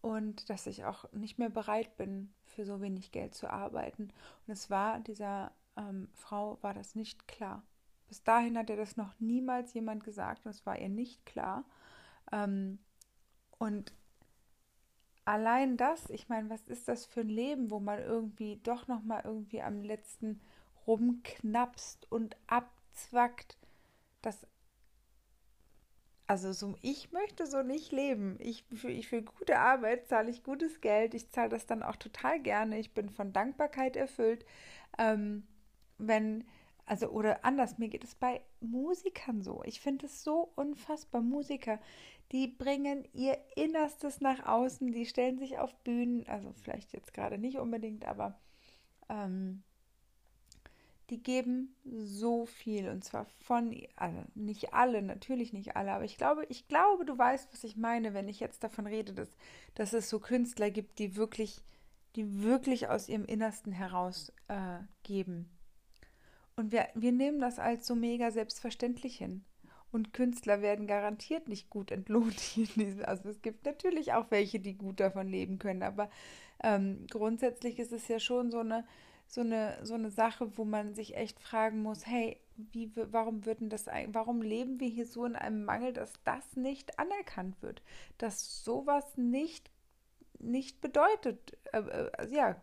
und 0.00 0.50
dass 0.50 0.66
ich 0.66 0.84
auch 0.84 1.10
nicht 1.12 1.38
mehr 1.38 1.50
bereit 1.50 1.96
bin, 1.96 2.32
für 2.44 2.64
so 2.64 2.80
wenig 2.80 3.12
Geld 3.12 3.34
zu 3.34 3.48
arbeiten. 3.48 4.12
Und 4.46 4.52
es 4.52 4.68
war 4.68 4.98
dieser 5.00 5.52
ähm, 5.76 6.08
Frau 6.12 6.58
war 6.62 6.74
das 6.74 6.94
nicht 6.94 7.28
klar. 7.28 7.62
Bis 8.10 8.24
dahin 8.24 8.58
hat 8.58 8.68
er 8.68 8.76
das 8.76 8.96
noch 8.96 9.14
niemals 9.20 9.72
jemand 9.72 10.02
gesagt 10.02 10.44
und 10.44 10.50
es 10.50 10.66
war 10.66 10.76
ihr 10.76 10.88
nicht 10.88 11.24
klar. 11.24 11.64
Ähm, 12.32 12.80
und 13.56 13.94
allein 15.24 15.76
das, 15.76 16.10
ich 16.10 16.28
meine, 16.28 16.50
was 16.50 16.66
ist 16.66 16.88
das 16.88 17.06
für 17.06 17.20
ein 17.20 17.28
Leben, 17.28 17.70
wo 17.70 17.78
man 17.78 18.00
irgendwie 18.00 18.56
doch 18.64 18.88
noch 18.88 19.04
mal 19.04 19.22
irgendwie 19.24 19.62
am 19.62 19.84
letzten 19.84 20.40
rumknapst 20.88 22.10
und 22.10 22.36
abzwackt. 22.48 23.56
Das 24.22 24.44
also 26.26 26.52
so, 26.52 26.74
ich 26.82 27.12
möchte 27.12 27.46
so 27.46 27.62
nicht 27.62 27.92
leben. 27.92 28.38
Ich 28.40 28.64
für, 28.74 28.90
ich 28.90 29.06
für 29.06 29.22
gute 29.22 29.60
Arbeit 29.60 30.08
zahle 30.08 30.30
ich 30.30 30.42
gutes 30.42 30.80
Geld. 30.80 31.14
Ich 31.14 31.30
zahle 31.30 31.50
das 31.50 31.66
dann 31.66 31.84
auch 31.84 31.96
total 31.96 32.40
gerne. 32.40 32.80
Ich 32.80 32.92
bin 32.92 33.08
von 33.08 33.32
Dankbarkeit 33.32 33.94
erfüllt. 33.94 34.44
Ähm, 34.98 35.46
wenn, 35.98 36.44
also, 36.90 37.10
oder 37.10 37.44
anders, 37.44 37.78
mir 37.78 37.88
geht 37.88 38.02
es 38.02 38.16
bei 38.16 38.40
Musikern 38.58 39.42
so. 39.42 39.62
Ich 39.64 39.80
finde 39.80 40.06
es 40.06 40.24
so 40.24 40.50
unfassbar. 40.56 41.22
Musiker, 41.22 41.78
die 42.32 42.48
bringen 42.48 43.06
ihr 43.12 43.38
Innerstes 43.54 44.20
nach 44.20 44.44
außen, 44.44 44.90
die 44.90 45.06
stellen 45.06 45.38
sich 45.38 45.58
auf 45.58 45.72
Bühnen, 45.84 46.26
also 46.26 46.52
vielleicht 46.64 46.92
jetzt 46.92 47.14
gerade 47.14 47.38
nicht 47.38 47.58
unbedingt, 47.58 48.06
aber 48.06 48.40
ähm, 49.08 49.62
die 51.10 51.22
geben 51.22 51.76
so 51.84 52.44
viel 52.44 52.88
und 52.88 53.04
zwar 53.04 53.26
von, 53.38 53.72
also 53.94 54.24
nicht 54.34 54.74
alle, 54.74 55.00
natürlich 55.00 55.52
nicht 55.52 55.76
alle, 55.76 55.92
aber 55.92 56.04
ich 56.04 56.16
glaube, 56.16 56.44
ich 56.48 56.66
glaube, 56.66 57.04
du 57.04 57.16
weißt, 57.16 57.52
was 57.52 57.62
ich 57.62 57.76
meine, 57.76 58.14
wenn 58.14 58.26
ich 58.26 58.40
jetzt 58.40 58.64
davon 58.64 58.88
rede, 58.88 59.12
dass, 59.12 59.36
dass 59.76 59.92
es 59.92 60.10
so 60.10 60.18
Künstler 60.18 60.72
gibt, 60.72 60.98
die 60.98 61.14
wirklich, 61.14 61.62
die 62.16 62.42
wirklich 62.42 62.88
aus 62.88 63.08
ihrem 63.08 63.26
Innersten 63.26 63.70
heraus 63.70 64.32
äh, 64.48 64.80
geben. 65.04 65.48
Und 66.56 66.72
wir, 66.72 66.88
wir 66.94 67.12
nehmen 67.12 67.40
das 67.40 67.58
als 67.58 67.86
so 67.86 67.94
mega 67.94 68.30
selbstverständlich 68.30 69.16
hin. 69.16 69.44
Und 69.92 70.12
Künstler 70.12 70.62
werden 70.62 70.86
garantiert 70.86 71.48
nicht 71.48 71.70
gut 71.70 71.90
entlohnt. 71.90 72.58
Also 73.04 73.28
es 73.28 73.42
gibt 73.42 73.64
natürlich 73.66 74.12
auch 74.12 74.30
welche, 74.30 74.60
die 74.60 74.74
gut 74.74 75.00
davon 75.00 75.28
leben 75.28 75.58
können, 75.58 75.82
aber 75.82 76.10
ähm, 76.62 77.06
grundsätzlich 77.10 77.78
ist 77.78 77.92
es 77.92 78.06
ja 78.08 78.20
schon 78.20 78.50
so 78.50 78.58
eine 78.58 78.84
so 79.30 79.42
eine, 79.42 79.78
so 79.82 79.94
eine 79.94 80.10
Sache, 80.10 80.56
wo 80.58 80.64
man 80.64 80.94
sich 80.94 81.16
echt 81.16 81.38
fragen 81.38 81.82
muss, 81.82 82.04
hey, 82.04 82.40
wie, 82.56 82.90
warum 82.94 83.46
würden 83.46 83.70
das, 83.70 83.86
warum 84.08 84.42
leben 84.42 84.80
wir 84.80 84.88
hier 84.88 85.06
so 85.06 85.24
in 85.24 85.36
einem 85.36 85.64
Mangel, 85.64 85.92
dass 85.92 86.12
das 86.24 86.56
nicht 86.56 86.98
anerkannt 86.98 87.62
wird, 87.62 87.80
dass 88.18 88.64
sowas 88.64 89.16
nicht, 89.16 89.70
nicht 90.40 90.80
bedeutet, 90.80 91.56
äh, 91.72 91.78
äh, 91.78 92.34
ja, 92.34 92.60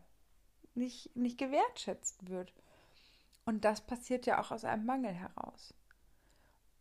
nicht, 0.76 1.16
nicht 1.16 1.38
gewertschätzt 1.38 2.30
wird. 2.30 2.54
Und 3.48 3.64
das 3.64 3.80
passiert 3.80 4.26
ja 4.26 4.42
auch 4.42 4.52
aus 4.52 4.66
einem 4.66 4.86
Mangel 4.86 5.14
heraus. 5.14 5.74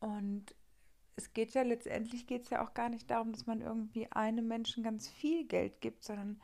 Und 0.01 0.47
es 1.15 1.33
geht 1.33 1.55
ja 1.55 1.63
letztendlich 1.63 2.27
geht 2.27 2.43
es 2.43 2.51
ja 2.51 2.61
auch 2.61 2.75
gar 2.75 2.89
nicht 2.89 3.09
darum, 3.09 3.33
dass 3.33 3.47
man 3.47 3.61
irgendwie 3.61 4.11
einem 4.11 4.49
Menschen 4.49 4.83
ganz 4.83 5.09
viel 5.09 5.47
Geld 5.47 5.81
gibt, 5.81 6.03
sondern 6.03 6.41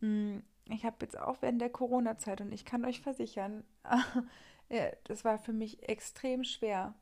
mh, 0.00 0.36
mm, 0.36 0.42
ich 0.68 0.84
habe 0.84 0.98
jetzt 1.00 1.18
auch 1.18 1.42
während 1.42 1.60
der 1.60 1.70
Corona-Zeit 1.70 2.40
und 2.40 2.52
ich 2.52 2.64
kann 2.64 2.84
euch 2.84 3.00
versichern, 3.00 3.64
das 5.04 5.24
war 5.24 5.36
für 5.36 5.52
mich 5.52 5.88
extrem 5.88 6.44
schwer, 6.44 6.94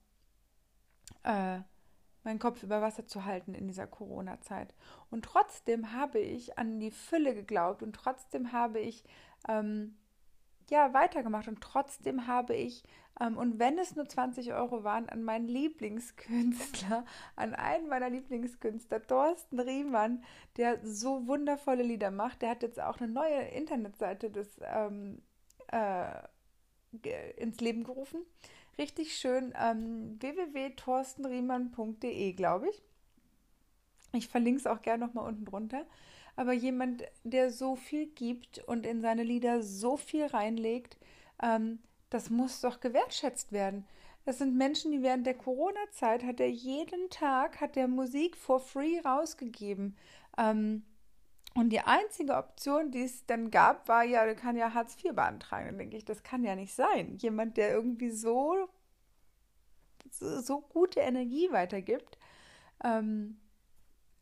äh, 1.23 1.61
meinen 2.23 2.39
Kopf 2.39 2.63
über 2.63 2.81
Wasser 2.81 3.07
zu 3.07 3.27
halten 3.27 3.55
in 3.55 3.69
dieser 3.69 3.87
Corona-Zeit. 3.87 4.75
Und 5.11 5.27
trotzdem 5.27 5.93
habe 5.93 6.19
ich 6.19 6.57
an 6.57 6.81
die 6.81 6.93
Fülle 6.93 7.35
geglaubt 7.35 7.83
und 7.83 7.95
trotzdem 7.95 8.53
habe 8.53 8.81
ich 8.81 9.05
ähm, 9.49 9.99
ja 10.71 10.95
weitergemacht 10.95 11.49
und 11.49 11.61
trotzdem 11.61 12.27
habe 12.27 12.55
ich 12.55 12.85
ähm, 13.21 13.37
und 13.37 13.59
wenn 13.59 13.79
es 13.79 13.95
nur 13.95 14.09
20 14.09 14.55
Euro 14.55 14.85
waren, 14.85 15.09
an 15.09 15.23
meinen 15.23 15.49
Lieblingskünstler, 15.49 17.05
an 17.37 17.55
einen 17.55 17.89
meiner 17.89 18.11
Lieblingskünstler, 18.11 19.07
Thorsten 19.07 19.61
Riemann, 19.61 20.25
der 20.57 20.79
so 20.85 21.27
wundervolle 21.27 21.83
Lieder 21.83 22.11
macht. 22.11 22.43
Der 22.43 22.51
hat 22.51 22.63
jetzt 22.63 22.81
auch 22.81 23.01
eine 23.01 23.11
neue 23.13 23.49
Internetseite 23.49 24.31
des, 24.31 24.61
ähm, 24.63 25.23
äh, 25.69 26.07
ins 27.37 27.61
Leben 27.61 27.85
gerufen. 27.85 28.23
Richtig 28.79 29.17
schön, 29.17 29.53
ähm, 29.61 30.17
www.thorstenriemann.de, 30.21 32.33
glaube 32.33 32.71
ich. 32.71 32.83
Ich 34.13 34.29
verlinke 34.29 34.61
es 34.61 34.67
auch 34.67 34.83
gerne 34.83 35.07
nochmal 35.07 35.29
unten 35.29 35.45
drunter. 35.45 35.87
Aber 36.37 36.53
jemand, 36.53 37.05
der 37.23 37.51
so 37.51 37.77
viel 37.77 38.07
gibt 38.07 38.59
und 38.59 38.87
in 38.87 39.01
seine 39.01 39.23
Lieder 39.23 39.63
so 39.63 39.97
viel 39.97 40.27
reinlegt, 40.27 40.97
ähm, 41.43 41.79
das 42.11 42.31
muss 42.31 42.61
doch 42.61 42.81
gewertschätzt 42.81 43.53
werden. 43.53 43.87
Das 44.25 44.39
sind 44.39 44.57
Menschen, 44.57 44.93
die 44.93 45.03
während 45.03 45.27
der 45.27 45.35
Corona-Zeit 45.35 46.25
hat 46.25 46.41
er 46.41 46.51
jeden 46.51 47.11
Tag 47.11 47.61
hat 47.61 47.77
der 47.77 47.89
Musik 47.89 48.37
for 48.37 48.59
free 48.59 48.99
rausgegeben. 49.01 49.97
Ähm, 50.39 50.83
und 51.55 51.71
die 51.71 51.81
einzige 51.81 52.35
Option, 52.35 52.91
die 52.91 53.03
es 53.03 53.27
dann 53.27 53.51
gab, 53.51 53.87
war 53.87 54.03
ja, 54.03 54.25
der 54.25 54.35
kann 54.35 54.57
ja 54.57 54.75
Hartz 54.75 54.97
IV 54.97 55.15
beantragen. 55.15 55.67
Dann 55.67 55.79
denke 55.79 55.97
ich, 55.97 56.05
das 56.05 56.23
kann 56.25 56.43
ja 56.43 56.57
nicht 56.57 56.75
sein. 56.75 57.17
Jemand, 57.19 57.57
der 57.57 57.71
irgendwie 57.71 58.11
so, 58.11 58.69
so, 60.11 60.41
so 60.41 60.61
gute 60.61 61.01
Energie 61.01 61.53
weitergibt. 61.53 62.19
Ähm, 62.83 63.39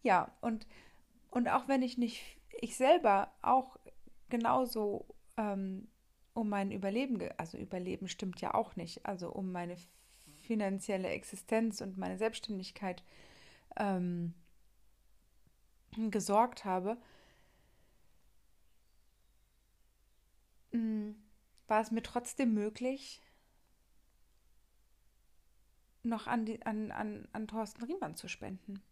ja, 0.03 0.31
und, 0.43 0.67
und 1.33 1.49
auch 1.49 1.67
wenn 1.67 1.81
ich 1.81 1.97
nicht, 1.97 2.23
ich 2.61 2.77
selber 2.77 3.33
auch 3.41 3.79
genauso 4.29 5.07
ähm, 5.39 5.89
um 6.35 6.51
mein 6.51 6.71
Überleben, 6.71 7.27
also 7.39 7.57
Überleben 7.57 8.07
stimmt 8.07 8.43
ja 8.43 8.53
auch 8.53 8.77
nicht, 8.77 9.07
also 9.07 9.33
um 9.33 9.51
meine 9.51 9.77
finanzielle 10.43 11.09
Existenz 11.09 11.81
und 11.81 11.97
meine 11.97 12.19
Selbstständigkeit 12.19 13.03
ähm, 13.77 14.35
gesorgt 16.11 16.67
habe, 16.67 16.99
mm, 20.73 21.13
war 21.67 21.81
es 21.81 21.91
mir 21.91 22.03
trotzdem 22.03 22.53
möglich, 22.53 23.23
noch 26.03 26.27
an, 26.27 26.45
die, 26.45 26.61
an, 26.67 26.91
an, 26.91 27.27
an 27.33 27.49
Thorsten 27.49 27.85
Riemann 27.85 28.17
zu 28.17 28.29
spenden. 28.29 28.83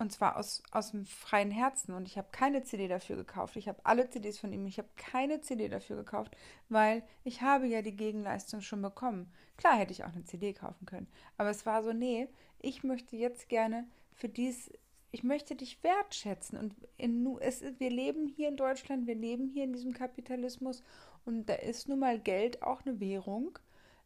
Und 0.00 0.10
zwar 0.12 0.38
aus, 0.38 0.62
aus 0.70 0.92
dem 0.92 1.04
freien 1.04 1.50
Herzen. 1.50 1.92
Und 1.92 2.08
ich 2.08 2.16
habe 2.16 2.28
keine 2.32 2.62
CD 2.64 2.88
dafür 2.88 3.16
gekauft. 3.16 3.56
Ich 3.56 3.68
habe 3.68 3.84
alle 3.84 4.08
CDs 4.08 4.38
von 4.38 4.50
ihm. 4.50 4.66
Ich 4.66 4.78
habe 4.78 4.88
keine 4.96 5.42
CD 5.42 5.68
dafür 5.68 5.96
gekauft, 5.96 6.34
weil 6.70 7.02
ich 7.22 7.42
habe 7.42 7.66
ja 7.66 7.82
die 7.82 7.94
Gegenleistung 7.94 8.62
schon 8.62 8.80
bekommen. 8.80 9.30
Klar 9.58 9.76
hätte 9.76 9.92
ich 9.92 10.02
auch 10.02 10.14
eine 10.14 10.24
CD 10.24 10.54
kaufen 10.54 10.86
können. 10.86 11.06
Aber 11.36 11.50
es 11.50 11.66
war 11.66 11.82
so, 11.82 11.92
nee, 11.92 12.28
ich 12.60 12.82
möchte 12.82 13.14
jetzt 13.14 13.50
gerne 13.50 13.86
für 14.14 14.30
dies, 14.30 14.72
ich 15.12 15.22
möchte 15.22 15.54
dich 15.54 15.84
wertschätzen. 15.84 16.58
Und 16.58 16.74
in, 16.96 17.36
es, 17.40 17.62
wir 17.78 17.90
leben 17.90 18.26
hier 18.26 18.48
in 18.48 18.56
Deutschland, 18.56 19.06
wir 19.06 19.16
leben 19.16 19.48
hier 19.48 19.64
in 19.64 19.74
diesem 19.74 19.92
Kapitalismus. 19.92 20.82
Und 21.26 21.44
da 21.50 21.56
ist 21.56 21.90
nun 21.90 21.98
mal 21.98 22.18
Geld 22.18 22.62
auch 22.62 22.86
eine 22.86 23.00
Währung. 23.00 23.58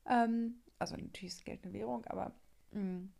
Ähm, 0.06 0.56
also 0.80 0.96
natürlich 0.96 1.34
ist 1.34 1.44
Geld 1.44 1.62
eine 1.62 1.72
Währung, 1.72 2.04
aber... 2.06 2.32
Mh, 2.72 2.82
mm, 2.82 3.12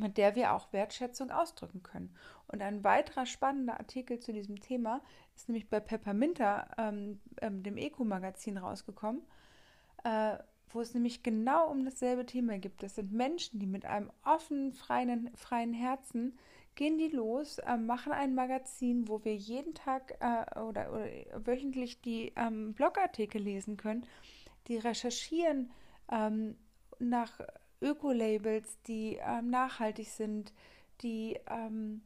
mit 0.00 0.16
der 0.16 0.34
wir 0.34 0.52
auch 0.52 0.72
Wertschätzung 0.72 1.30
ausdrücken 1.30 1.82
können. 1.82 2.14
Und 2.46 2.62
ein 2.62 2.84
weiterer 2.84 3.26
spannender 3.26 3.78
Artikel 3.78 4.18
zu 4.20 4.32
diesem 4.32 4.60
Thema 4.60 5.02
ist 5.36 5.48
nämlich 5.48 5.68
bei 5.68 5.80
Pepperminter, 5.80 6.68
ähm, 6.78 7.20
ähm, 7.40 7.62
dem 7.62 7.76
Eco-Magazin, 7.76 8.58
rausgekommen, 8.58 9.22
äh, 10.04 10.38
wo 10.70 10.80
es 10.80 10.94
nämlich 10.94 11.22
genau 11.22 11.70
um 11.70 11.84
dasselbe 11.84 12.26
Thema 12.26 12.58
gibt. 12.58 12.82
Das 12.82 12.94
sind 12.94 13.12
Menschen, 13.12 13.58
die 13.58 13.66
mit 13.66 13.84
einem 13.84 14.10
offenen, 14.24 14.72
freien, 14.72 15.30
freien 15.34 15.72
Herzen 15.72 16.38
gehen 16.78 16.96
die 16.96 17.08
los, 17.08 17.58
äh, 17.58 17.76
machen 17.76 18.12
ein 18.12 18.36
Magazin, 18.36 19.08
wo 19.08 19.24
wir 19.24 19.34
jeden 19.34 19.74
Tag 19.74 20.16
äh, 20.20 20.60
oder, 20.60 20.92
oder, 20.92 21.06
wöchentlich 21.44 22.00
die 22.00 22.32
ähm, 22.36 22.72
Blogartikel 22.72 23.42
lesen 23.42 23.76
können, 23.76 24.06
die 24.68 24.76
recherchieren 24.76 25.72
ähm, 26.10 26.56
nach 27.00 27.40
Öko-Labels, 27.80 28.80
die 28.86 29.18
ähm, 29.20 29.50
nachhaltig 29.50 30.08
sind, 30.08 30.52
die 31.02 31.38
ähm, 31.48 32.02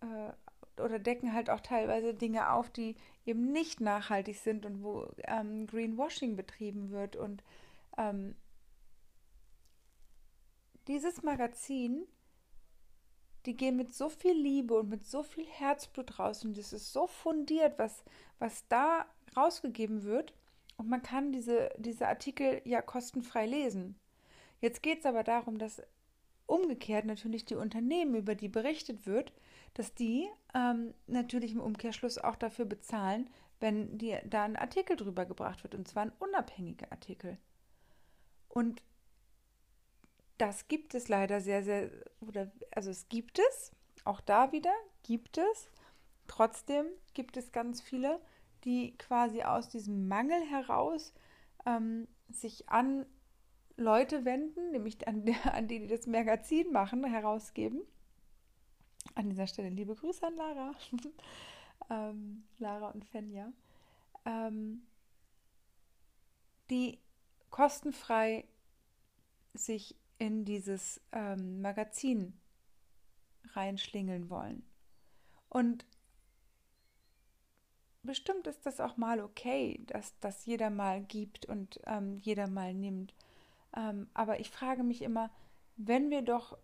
äh, 0.00 0.32
oder 0.80 0.98
decken 0.98 1.32
halt 1.32 1.50
auch 1.50 1.60
teilweise 1.60 2.14
Dinge 2.14 2.50
auf, 2.50 2.70
die 2.70 2.96
eben 3.24 3.52
nicht 3.52 3.80
nachhaltig 3.80 4.36
sind 4.38 4.66
und 4.66 4.82
wo 4.82 5.08
ähm, 5.24 5.66
Greenwashing 5.66 6.36
betrieben 6.36 6.90
wird. 6.90 7.16
Und 7.16 7.42
ähm, 7.96 8.34
dieses 10.88 11.22
Magazin, 11.22 12.06
die 13.46 13.56
gehen 13.56 13.76
mit 13.76 13.94
so 13.94 14.08
viel 14.08 14.32
Liebe 14.32 14.74
und 14.74 14.88
mit 14.88 15.06
so 15.06 15.22
viel 15.22 15.46
Herzblut 15.46 16.18
raus 16.18 16.44
und 16.44 16.58
es 16.58 16.72
ist 16.72 16.92
so 16.92 17.06
fundiert, 17.06 17.78
was, 17.78 18.04
was 18.38 18.66
da 18.68 19.06
rausgegeben 19.36 20.02
wird. 20.02 20.34
Und 20.76 20.88
man 20.88 21.02
kann 21.02 21.30
diese, 21.30 21.70
diese 21.78 22.08
Artikel 22.08 22.60
ja 22.64 22.82
kostenfrei 22.82 23.46
lesen. 23.46 23.98
Jetzt 24.60 24.82
geht 24.82 25.00
es 25.00 25.06
aber 25.06 25.24
darum, 25.24 25.58
dass 25.58 25.82
umgekehrt 26.46 27.06
natürlich 27.06 27.44
die 27.44 27.54
Unternehmen, 27.54 28.14
über 28.14 28.34
die 28.34 28.48
berichtet 28.48 29.06
wird, 29.06 29.32
dass 29.74 29.94
die 29.94 30.28
ähm, 30.54 30.94
natürlich 31.06 31.52
im 31.52 31.60
Umkehrschluss 31.60 32.18
auch 32.18 32.36
dafür 32.36 32.64
bezahlen, 32.64 33.30
wenn 33.60 33.98
die, 33.98 34.16
da 34.24 34.44
ein 34.44 34.56
Artikel 34.56 34.96
drüber 34.96 35.24
gebracht 35.24 35.62
wird, 35.62 35.74
und 35.74 35.88
zwar 35.88 36.04
ein 36.04 36.12
unabhängiger 36.18 36.90
Artikel. 36.92 37.38
Und 38.48 38.82
das 40.38 40.68
gibt 40.68 40.94
es 40.94 41.08
leider 41.08 41.40
sehr, 41.40 41.62
sehr, 41.62 41.90
oder 42.20 42.50
also 42.72 42.90
es 42.90 43.08
gibt 43.08 43.38
es, 43.38 43.72
auch 44.04 44.20
da 44.20 44.52
wieder 44.52 44.72
gibt 45.02 45.38
es. 45.38 45.70
Trotzdem 46.26 46.86
gibt 47.14 47.36
es 47.36 47.52
ganz 47.52 47.80
viele, 47.80 48.20
die 48.64 48.96
quasi 48.96 49.42
aus 49.42 49.68
diesem 49.68 50.08
Mangel 50.08 50.40
heraus 50.50 51.12
ähm, 51.66 52.08
sich 52.28 52.68
an 52.68 53.06
Leute 53.76 54.24
wenden, 54.24 54.70
nämlich 54.70 55.06
an, 55.08 55.24
an 55.44 55.68
die, 55.68 55.80
die 55.80 55.86
das 55.86 56.06
Magazin 56.06 56.72
machen, 56.72 57.04
herausgeben. 57.04 57.82
An 59.14 59.28
dieser 59.28 59.46
Stelle 59.46 59.68
liebe 59.68 59.94
Grüße 59.94 60.26
an 60.26 60.36
Lara, 60.36 60.74
ähm, 61.90 62.44
Lara 62.58 62.88
und 62.88 63.04
Fenja, 63.04 63.52
ähm, 64.24 64.86
die 66.70 66.98
kostenfrei 67.50 68.44
sich 69.52 69.94
in 70.18 70.44
dieses 70.44 71.00
ähm, 71.12 71.60
Magazin 71.60 72.32
reinschlingeln 73.52 74.30
wollen. 74.30 74.64
Und 75.48 75.86
bestimmt 78.02 78.46
ist 78.46 78.66
das 78.66 78.80
auch 78.80 78.96
mal 78.96 79.20
okay, 79.20 79.80
dass 79.86 80.18
das 80.20 80.46
jeder 80.46 80.70
mal 80.70 81.02
gibt 81.02 81.46
und 81.46 81.80
ähm, 81.86 82.18
jeder 82.18 82.48
mal 82.48 82.74
nimmt. 82.74 83.14
Ähm, 83.76 84.08
aber 84.14 84.40
ich 84.40 84.50
frage 84.50 84.82
mich 84.82 85.02
immer, 85.02 85.30
wenn 85.76 86.10
wir 86.10 86.22
doch, 86.22 86.56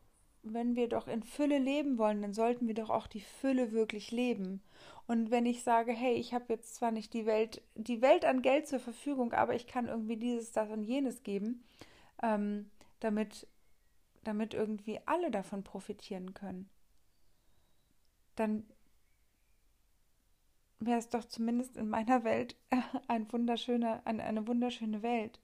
wenn 0.43 0.77
wir 0.77 0.89
doch 0.89 1.09
in 1.09 1.23
Fülle 1.23 1.59
leben 1.59 1.99
wollen, 1.99 2.23
dann 2.23 2.33
sollten 2.33 2.67
wir 2.67 2.75
doch 2.75 2.91
auch 2.91 3.07
die 3.07 3.21
Fülle 3.21 3.73
wirklich 3.73 4.11
leben. 4.11 4.63
Und 5.07 5.31
wenn 5.31 5.47
ich 5.47 5.63
sage, 5.63 5.93
hey, 5.93 6.15
ich 6.15 6.33
habe 6.33 6.47
jetzt 6.49 6.75
zwar 6.77 6.93
nicht 6.93 7.13
die 7.13 7.27
Welt, 7.27 7.63
die 7.75 8.01
Welt 8.01 8.25
an 8.25 8.43
Geld 8.43 8.69
zur 8.69 8.81
Verfügung, 8.81 9.33
aber 9.33 9.55
ich 9.55 9.67
kann 9.67 9.89
irgendwie 9.89 10.17
dieses, 10.17 10.53
das 10.53 10.71
und 10.71 10.85
jenes 10.85 11.23
geben, 11.23 11.65
ähm, 12.23 12.71
damit, 13.01 13.47
damit 14.25 14.55
irgendwie 14.55 15.01
alle 15.07 15.31
davon 15.31 15.65
profitieren 15.65 16.33
können, 16.35 16.71
dann 18.37 18.65
wäre 20.79 20.99
es 20.99 21.09
doch 21.09 21.25
zumindest 21.25 21.77
in 21.77 21.89
meiner 21.89 22.25
Welt 22.25 22.57
ein 23.09 23.31
wunderschöne, 23.31 24.05
eine, 24.07 24.25
eine 24.25 24.47
wunderschöne 24.47 25.03
Welt, 25.03 25.41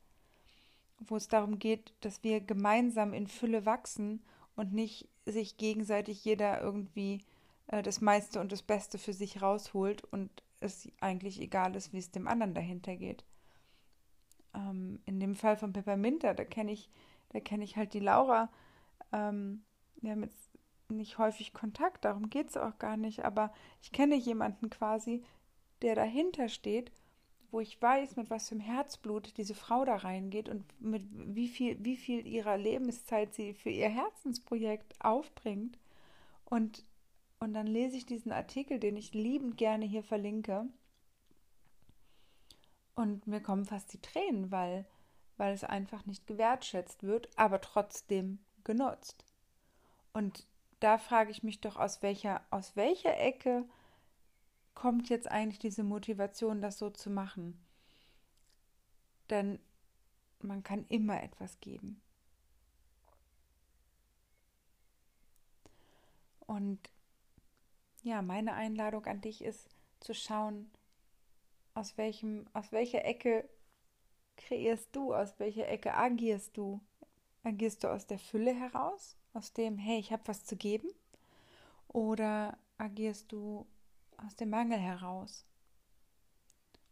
wo 0.98 1.16
es 1.16 1.28
darum 1.28 1.58
geht, 1.58 1.92
dass 2.00 2.22
wir 2.22 2.40
gemeinsam 2.40 3.12
in 3.12 3.26
Fülle 3.26 3.66
wachsen 3.66 4.22
und 4.54 4.72
nicht 4.72 5.08
sich 5.26 5.56
gegenseitig 5.56 6.24
jeder 6.24 6.60
irgendwie 6.60 7.24
äh, 7.68 7.82
das 7.82 8.00
meiste 8.00 8.40
und 8.40 8.52
das 8.52 8.62
Beste 8.62 8.98
für 8.98 9.12
sich 9.12 9.42
rausholt 9.42 10.04
und 10.04 10.30
es 10.60 10.88
eigentlich 11.00 11.40
egal 11.40 11.76
ist, 11.76 11.92
wie 11.92 11.98
es 11.98 12.10
dem 12.10 12.26
anderen 12.26 12.54
dahinter 12.54 12.96
geht. 12.96 13.24
Ähm, 14.54 15.00
in 15.04 15.20
dem 15.20 15.34
Fall 15.34 15.56
von 15.56 15.72
Pepperminter, 15.72 16.34
da 16.34 16.44
kenne 16.44 16.72
ich, 16.72 16.90
da 17.30 17.40
kenne 17.40 17.64
ich 17.64 17.76
halt 17.76 17.92
die 17.92 18.00
Laura. 18.00 18.50
Ähm, 19.12 19.64
wir 20.00 20.12
haben 20.12 20.22
jetzt 20.22 20.50
nicht 20.88 21.18
häufig 21.18 21.52
Kontakt, 21.52 22.04
darum 22.04 22.30
geht 22.30 22.50
es 22.50 22.56
auch 22.56 22.78
gar 22.78 22.96
nicht, 22.96 23.24
aber 23.24 23.52
ich 23.82 23.92
kenne 23.92 24.14
jemanden 24.14 24.70
quasi, 24.70 25.24
der 25.82 25.94
dahinter 25.94 26.48
steht, 26.48 26.92
wo 27.56 27.60
ich 27.60 27.80
weiß, 27.80 28.16
mit 28.16 28.28
was 28.28 28.50
für 28.50 28.58
Herzblut 28.58 29.38
diese 29.38 29.54
Frau 29.54 29.86
da 29.86 29.96
reingeht 29.96 30.50
und 30.50 30.62
mit 30.78 31.06
wie 31.10 31.48
viel, 31.48 31.82
wie 31.82 31.96
viel 31.96 32.26
ihrer 32.26 32.58
Lebenszeit 32.58 33.32
sie 33.32 33.54
für 33.54 33.70
ihr 33.70 33.88
Herzensprojekt 33.88 34.94
aufbringt. 35.02 35.78
Und, 36.44 36.84
und 37.40 37.54
dann 37.54 37.66
lese 37.66 37.96
ich 37.96 38.04
diesen 38.04 38.30
Artikel, 38.30 38.78
den 38.78 38.98
ich 38.98 39.14
liebend 39.14 39.56
gerne 39.56 39.86
hier 39.86 40.02
verlinke. 40.02 40.66
Und 42.94 43.26
mir 43.26 43.40
kommen 43.40 43.64
fast 43.64 43.90
die 43.94 44.02
Tränen, 44.02 44.50
weil, 44.50 44.84
weil 45.38 45.54
es 45.54 45.64
einfach 45.64 46.04
nicht 46.04 46.26
gewertschätzt 46.26 47.04
wird, 47.04 47.30
aber 47.36 47.62
trotzdem 47.62 48.38
genutzt. 48.64 49.24
Und 50.12 50.46
da 50.80 50.98
frage 50.98 51.30
ich 51.30 51.42
mich 51.42 51.62
doch, 51.62 51.76
aus 51.76 52.02
welcher, 52.02 52.42
aus 52.50 52.76
welcher 52.76 53.18
Ecke 53.18 53.64
kommt 54.76 55.08
jetzt 55.08 55.28
eigentlich 55.28 55.58
diese 55.58 55.82
Motivation, 55.82 56.62
das 56.62 56.78
so 56.78 56.90
zu 56.90 57.10
machen? 57.10 57.58
Denn 59.28 59.58
man 60.40 60.62
kann 60.62 60.86
immer 60.88 61.20
etwas 61.20 61.58
geben. 61.58 62.00
Und 66.46 66.78
ja, 68.04 68.22
meine 68.22 68.54
Einladung 68.54 69.04
an 69.06 69.20
dich 69.20 69.42
ist 69.42 69.68
zu 69.98 70.14
schauen, 70.14 70.70
aus 71.74 71.98
welchem, 71.98 72.46
aus 72.52 72.70
welcher 72.70 73.04
Ecke 73.04 73.48
kreierst 74.36 74.94
du, 74.94 75.12
aus 75.12 75.36
welcher 75.40 75.68
Ecke 75.68 75.94
agierst 75.94 76.56
du? 76.56 76.80
Agierst 77.42 77.82
du 77.82 77.88
aus 77.88 78.06
der 78.06 78.20
Fülle 78.20 78.54
heraus 78.54 79.16
aus 79.36 79.52
dem, 79.52 79.78
hey, 79.78 79.98
ich 79.98 80.12
habe 80.12 80.22
was 80.26 80.44
zu 80.44 80.56
geben? 80.56 80.88
Oder 81.88 82.58
agierst 82.78 83.30
du 83.30 83.66
aus 84.18 84.36
dem 84.36 84.50
Mangel 84.50 84.78
heraus? 84.78 85.44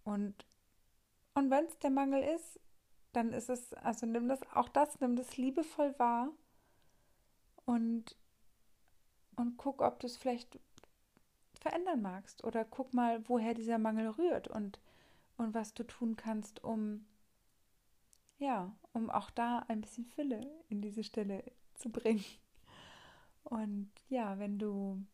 Und, 0.05 0.47
und 1.35 1.51
wenn 1.51 1.67
es 1.67 1.79
der 1.79 1.91
Mangel 1.91 2.23
ist, 2.23 2.61
dann 3.13 3.33
ist 3.33 3.49
es, 3.49 3.73
also 3.75 4.07
nimm 4.07 4.29
das, 4.29 4.41
auch 4.55 4.69
das, 4.69 5.01
nimm 5.01 5.17
das 5.17 5.37
liebevoll 5.37 5.99
wahr 5.99 6.31
und, 7.65 8.17
und 9.37 9.57
guck, 9.57 9.81
ob 9.81 10.01
du 10.01 10.07
es 10.07 10.17
vielleicht 10.17 10.59
verändern 11.61 12.03
magst. 12.03 12.45
Oder 12.45 12.65
guck 12.65 12.93
mal, 12.93 13.27
woher 13.29 13.55
dieser 13.55 13.79
Mangel 13.79 14.09
rührt 14.09 14.49
und, 14.49 14.81
und 15.37 15.55
was 15.55 15.75
du 15.75 15.85
tun 15.85 16.17
kannst, 16.17 16.63
um 16.63 17.07
ja, 18.39 18.75
um 18.93 19.11
auch 19.11 19.31
da 19.31 19.61
ein 19.69 19.81
bisschen 19.81 20.05
Fülle 20.05 20.41
in 20.69 20.83
diese 20.83 21.05
Stelle 21.05 21.45
zu 21.75 21.91
bringen. 21.91 22.25
Und 23.45 23.91
ja, 24.09 24.39
wenn 24.39 24.59
du 24.59 25.05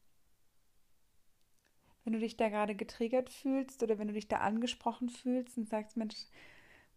wenn 2.05 2.13
du 2.13 2.19
dich 2.19 2.37
da 2.37 2.49
gerade 2.49 2.75
getriggert 2.75 3.31
fühlst 3.31 3.83
oder 3.83 3.99
wenn 3.99 4.09
du 4.09 4.15
dich 4.15 4.29
da 4.29 4.39
angesprochen 4.39 5.09
fühlst 5.09 5.59
und 5.59 5.69
sagst, 5.69 5.97
Mensch, 5.97 6.17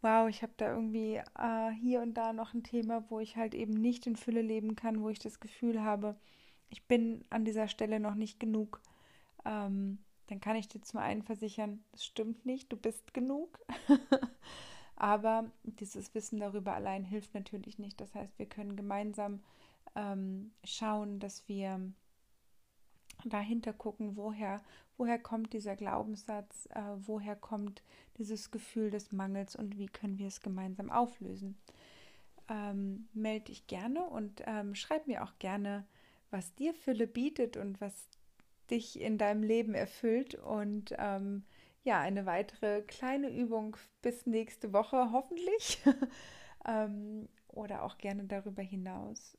wow, 0.01 0.27
ich 0.27 0.43
habe 0.43 0.53
da 0.57 0.69
irgendwie 0.69 1.21
äh, 1.37 1.71
hier 1.79 2.01
und 2.01 2.13
da 2.15 2.33
noch 2.33 2.53
ein 2.53 2.63
Thema, 2.63 3.03
wo 3.09 3.19
ich 3.19 3.35
halt 3.35 3.53
eben 3.55 3.73
nicht 3.73 4.05
in 4.05 4.15
Fülle 4.15 4.41
leben 4.41 4.75
kann, 4.75 5.01
wo 5.01 5.09
ich 5.09 5.19
das 5.19 5.39
Gefühl 5.39 5.81
habe, 5.81 6.15
ich 6.69 6.87
bin 6.87 7.23
an 7.29 7.45
dieser 7.45 7.67
Stelle 7.67 7.99
noch 7.99 8.15
nicht 8.15 8.39
genug, 8.39 8.81
ähm, 9.45 9.99
dann 10.27 10.39
kann 10.39 10.55
ich 10.55 10.67
dir 10.67 10.81
zum 10.81 10.99
einen 10.99 11.21
versichern, 11.21 11.83
das 11.91 12.05
stimmt 12.05 12.45
nicht, 12.45 12.71
du 12.71 12.77
bist 12.77 13.13
genug. 13.13 13.59
Aber 14.95 15.51
dieses 15.63 16.13
Wissen 16.15 16.39
darüber 16.39 16.73
allein 16.73 17.03
hilft 17.03 17.33
natürlich 17.33 17.79
nicht. 17.79 17.99
Das 17.99 18.13
heißt, 18.15 18.37
wir 18.39 18.45
können 18.45 18.75
gemeinsam 18.75 19.41
ähm, 19.95 20.51
schauen, 20.63 21.19
dass 21.19 21.47
wir 21.47 21.91
dahinter 23.25 23.73
gucken, 23.73 24.15
woher, 24.15 24.61
woher 24.97 25.19
kommt 25.19 25.53
dieser 25.53 25.75
Glaubenssatz, 25.75 26.67
äh, 26.71 26.81
woher 26.97 27.35
kommt 27.35 27.83
dieses 28.17 28.51
Gefühl 28.51 28.91
des 28.91 29.11
Mangels 29.11 29.55
und 29.55 29.77
wie 29.77 29.87
können 29.87 30.17
wir 30.17 30.27
es 30.27 30.41
gemeinsam 30.41 30.89
auflösen. 30.89 31.57
Ähm, 32.49 33.07
melde 33.13 33.45
dich 33.45 33.67
gerne 33.67 34.03
und 34.03 34.43
ähm, 34.45 34.75
schreib 34.75 35.07
mir 35.07 35.23
auch 35.23 35.37
gerne, 35.39 35.85
was 36.29 36.53
dir 36.55 36.73
Fülle 36.73 37.07
bietet 37.07 37.57
und 37.57 37.79
was 37.79 37.93
dich 38.69 38.99
in 38.99 39.17
deinem 39.17 39.43
Leben 39.43 39.73
erfüllt. 39.73 40.35
Und 40.35 40.93
ähm, 40.97 41.43
ja, 41.83 41.99
eine 41.99 42.25
weitere 42.25 42.81
kleine 42.81 43.29
Übung 43.29 43.77
bis 44.01 44.25
nächste 44.25 44.73
Woche 44.73 45.11
hoffentlich. 45.11 45.81
ähm, 46.65 47.29
oder 47.47 47.83
auch 47.83 47.97
gerne 47.97 48.25
darüber 48.25 48.61
hinaus 48.61 49.37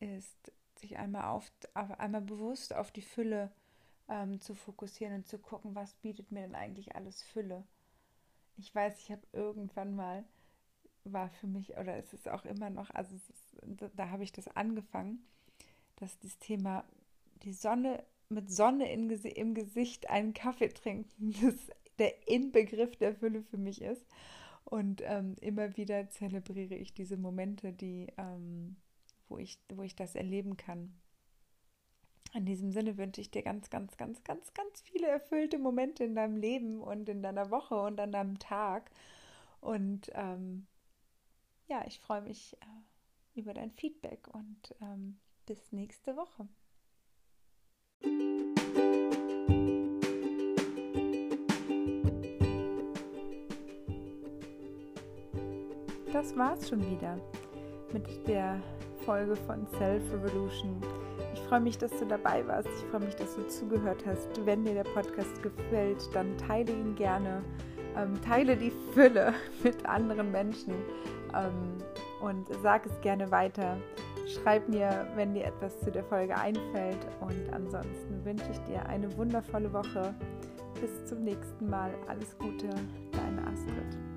ist, 0.00 0.52
sich 0.78 0.96
einmal 0.98 1.24
auf, 1.24 1.50
einmal 1.74 2.22
bewusst 2.22 2.74
auf 2.74 2.90
die 2.90 3.02
Fülle 3.02 3.52
ähm, 4.08 4.40
zu 4.40 4.54
fokussieren 4.54 5.14
und 5.14 5.26
zu 5.26 5.38
gucken, 5.38 5.74
was 5.74 5.94
bietet 5.94 6.32
mir 6.32 6.42
denn 6.42 6.54
eigentlich 6.54 6.94
alles 6.94 7.22
Fülle. 7.22 7.64
Ich 8.56 8.74
weiß, 8.74 8.98
ich 9.00 9.10
habe 9.10 9.22
irgendwann 9.32 9.94
mal 9.94 10.24
war 11.04 11.28
für 11.28 11.46
mich 11.46 11.76
oder 11.76 11.96
es 11.96 12.12
ist 12.12 12.28
auch 12.28 12.44
immer 12.44 12.68
noch, 12.68 12.90
also 12.90 13.14
ist, 13.14 13.32
da, 13.62 13.88
da 13.94 14.10
habe 14.10 14.24
ich 14.24 14.32
das 14.32 14.48
angefangen, 14.48 15.24
dass 15.96 16.18
das 16.18 16.38
Thema 16.38 16.84
die 17.42 17.52
Sonne 17.52 18.02
mit 18.28 18.50
Sonne 18.50 18.90
in, 18.92 19.08
im 19.08 19.54
Gesicht 19.54 20.10
einen 20.10 20.34
Kaffee 20.34 20.68
trinken, 20.68 21.32
das 21.42 21.54
der 21.98 22.28
Inbegriff 22.28 22.96
der 22.96 23.14
Fülle 23.14 23.42
für 23.42 23.56
mich 23.56 23.82
ist. 23.82 24.04
Und 24.64 25.00
ähm, 25.04 25.36
immer 25.40 25.76
wieder 25.76 26.10
zelebriere 26.10 26.74
ich 26.74 26.92
diese 26.92 27.16
Momente, 27.16 27.72
die, 27.72 28.08
ähm, 28.18 28.76
wo, 29.28 29.38
ich, 29.38 29.58
wo 29.68 29.82
ich 29.82 29.96
das 29.96 30.14
erleben 30.14 30.56
kann. 30.56 30.94
In 32.34 32.44
diesem 32.44 32.70
Sinne 32.70 32.98
wünsche 32.98 33.20
ich 33.20 33.30
dir 33.30 33.42
ganz, 33.42 33.70
ganz, 33.70 33.96
ganz, 33.96 34.22
ganz, 34.24 34.52
ganz 34.52 34.80
viele 34.82 35.06
erfüllte 35.06 35.58
Momente 35.58 36.04
in 36.04 36.14
deinem 36.14 36.36
Leben 36.36 36.82
und 36.82 37.08
in 37.08 37.22
deiner 37.22 37.50
Woche 37.50 37.80
und 37.80 37.98
an 38.00 38.12
deinem 38.12 38.38
Tag. 38.38 38.90
Und 39.60 40.10
ähm, 40.14 40.66
ja, 41.66 41.84
ich 41.86 41.98
freue 41.98 42.20
mich 42.22 42.54
äh, 42.60 43.40
über 43.40 43.54
dein 43.54 43.70
Feedback 43.70 44.28
und 44.28 44.74
ähm, 44.80 45.18
bis 45.46 45.72
nächste 45.72 46.16
Woche. 46.16 46.48
Das 56.12 56.36
war's 56.36 56.68
schon 56.68 56.80
wieder 56.90 57.18
mit 57.92 58.26
der 58.26 58.62
Folge 59.06 59.36
von 59.36 59.64
Self 59.78 60.02
Revolution. 60.12 60.82
Ich 61.32 61.40
freue 61.42 61.60
mich, 61.60 61.78
dass 61.78 61.92
du 61.92 62.04
dabei 62.04 62.46
warst. 62.46 62.68
Ich 62.68 62.84
freue 62.90 63.00
mich, 63.00 63.14
dass 63.14 63.36
du 63.36 63.46
zugehört 63.46 64.04
hast. 64.04 64.44
Wenn 64.44 64.64
dir 64.64 64.74
der 64.74 64.84
Podcast 64.84 65.42
gefällt, 65.42 66.12
dann 66.12 66.36
teile 66.36 66.72
ihn 66.72 66.96
gerne. 66.96 67.42
Ähm, 67.96 68.20
teile 68.20 68.56
die 68.56 68.72
Fülle 68.92 69.32
mit 69.62 69.86
anderen 69.86 70.32
Menschen 70.32 70.74
ähm, 71.34 71.78
und 72.20 72.48
sag 72.62 72.84
es 72.84 73.00
gerne 73.00 73.30
weiter. 73.30 73.78
Schreib 74.26 74.68
mir, 74.68 75.06
wenn 75.14 75.34
dir 75.34 75.44
etwas 75.44 75.78
zu 75.80 75.90
der 75.92 76.02
Folge 76.04 76.36
einfällt. 76.36 76.98
Und 77.20 77.52
ansonsten 77.52 78.24
wünsche 78.24 78.50
ich 78.50 78.58
dir 78.60 78.84
eine 78.86 79.16
wundervolle 79.16 79.72
Woche. 79.72 80.14
Bis 80.80 81.06
zum 81.06 81.22
nächsten 81.22 81.70
Mal. 81.70 81.90
Alles 82.08 82.36
Gute, 82.38 82.68
deine 83.12 83.46
Astrid. 83.46 84.15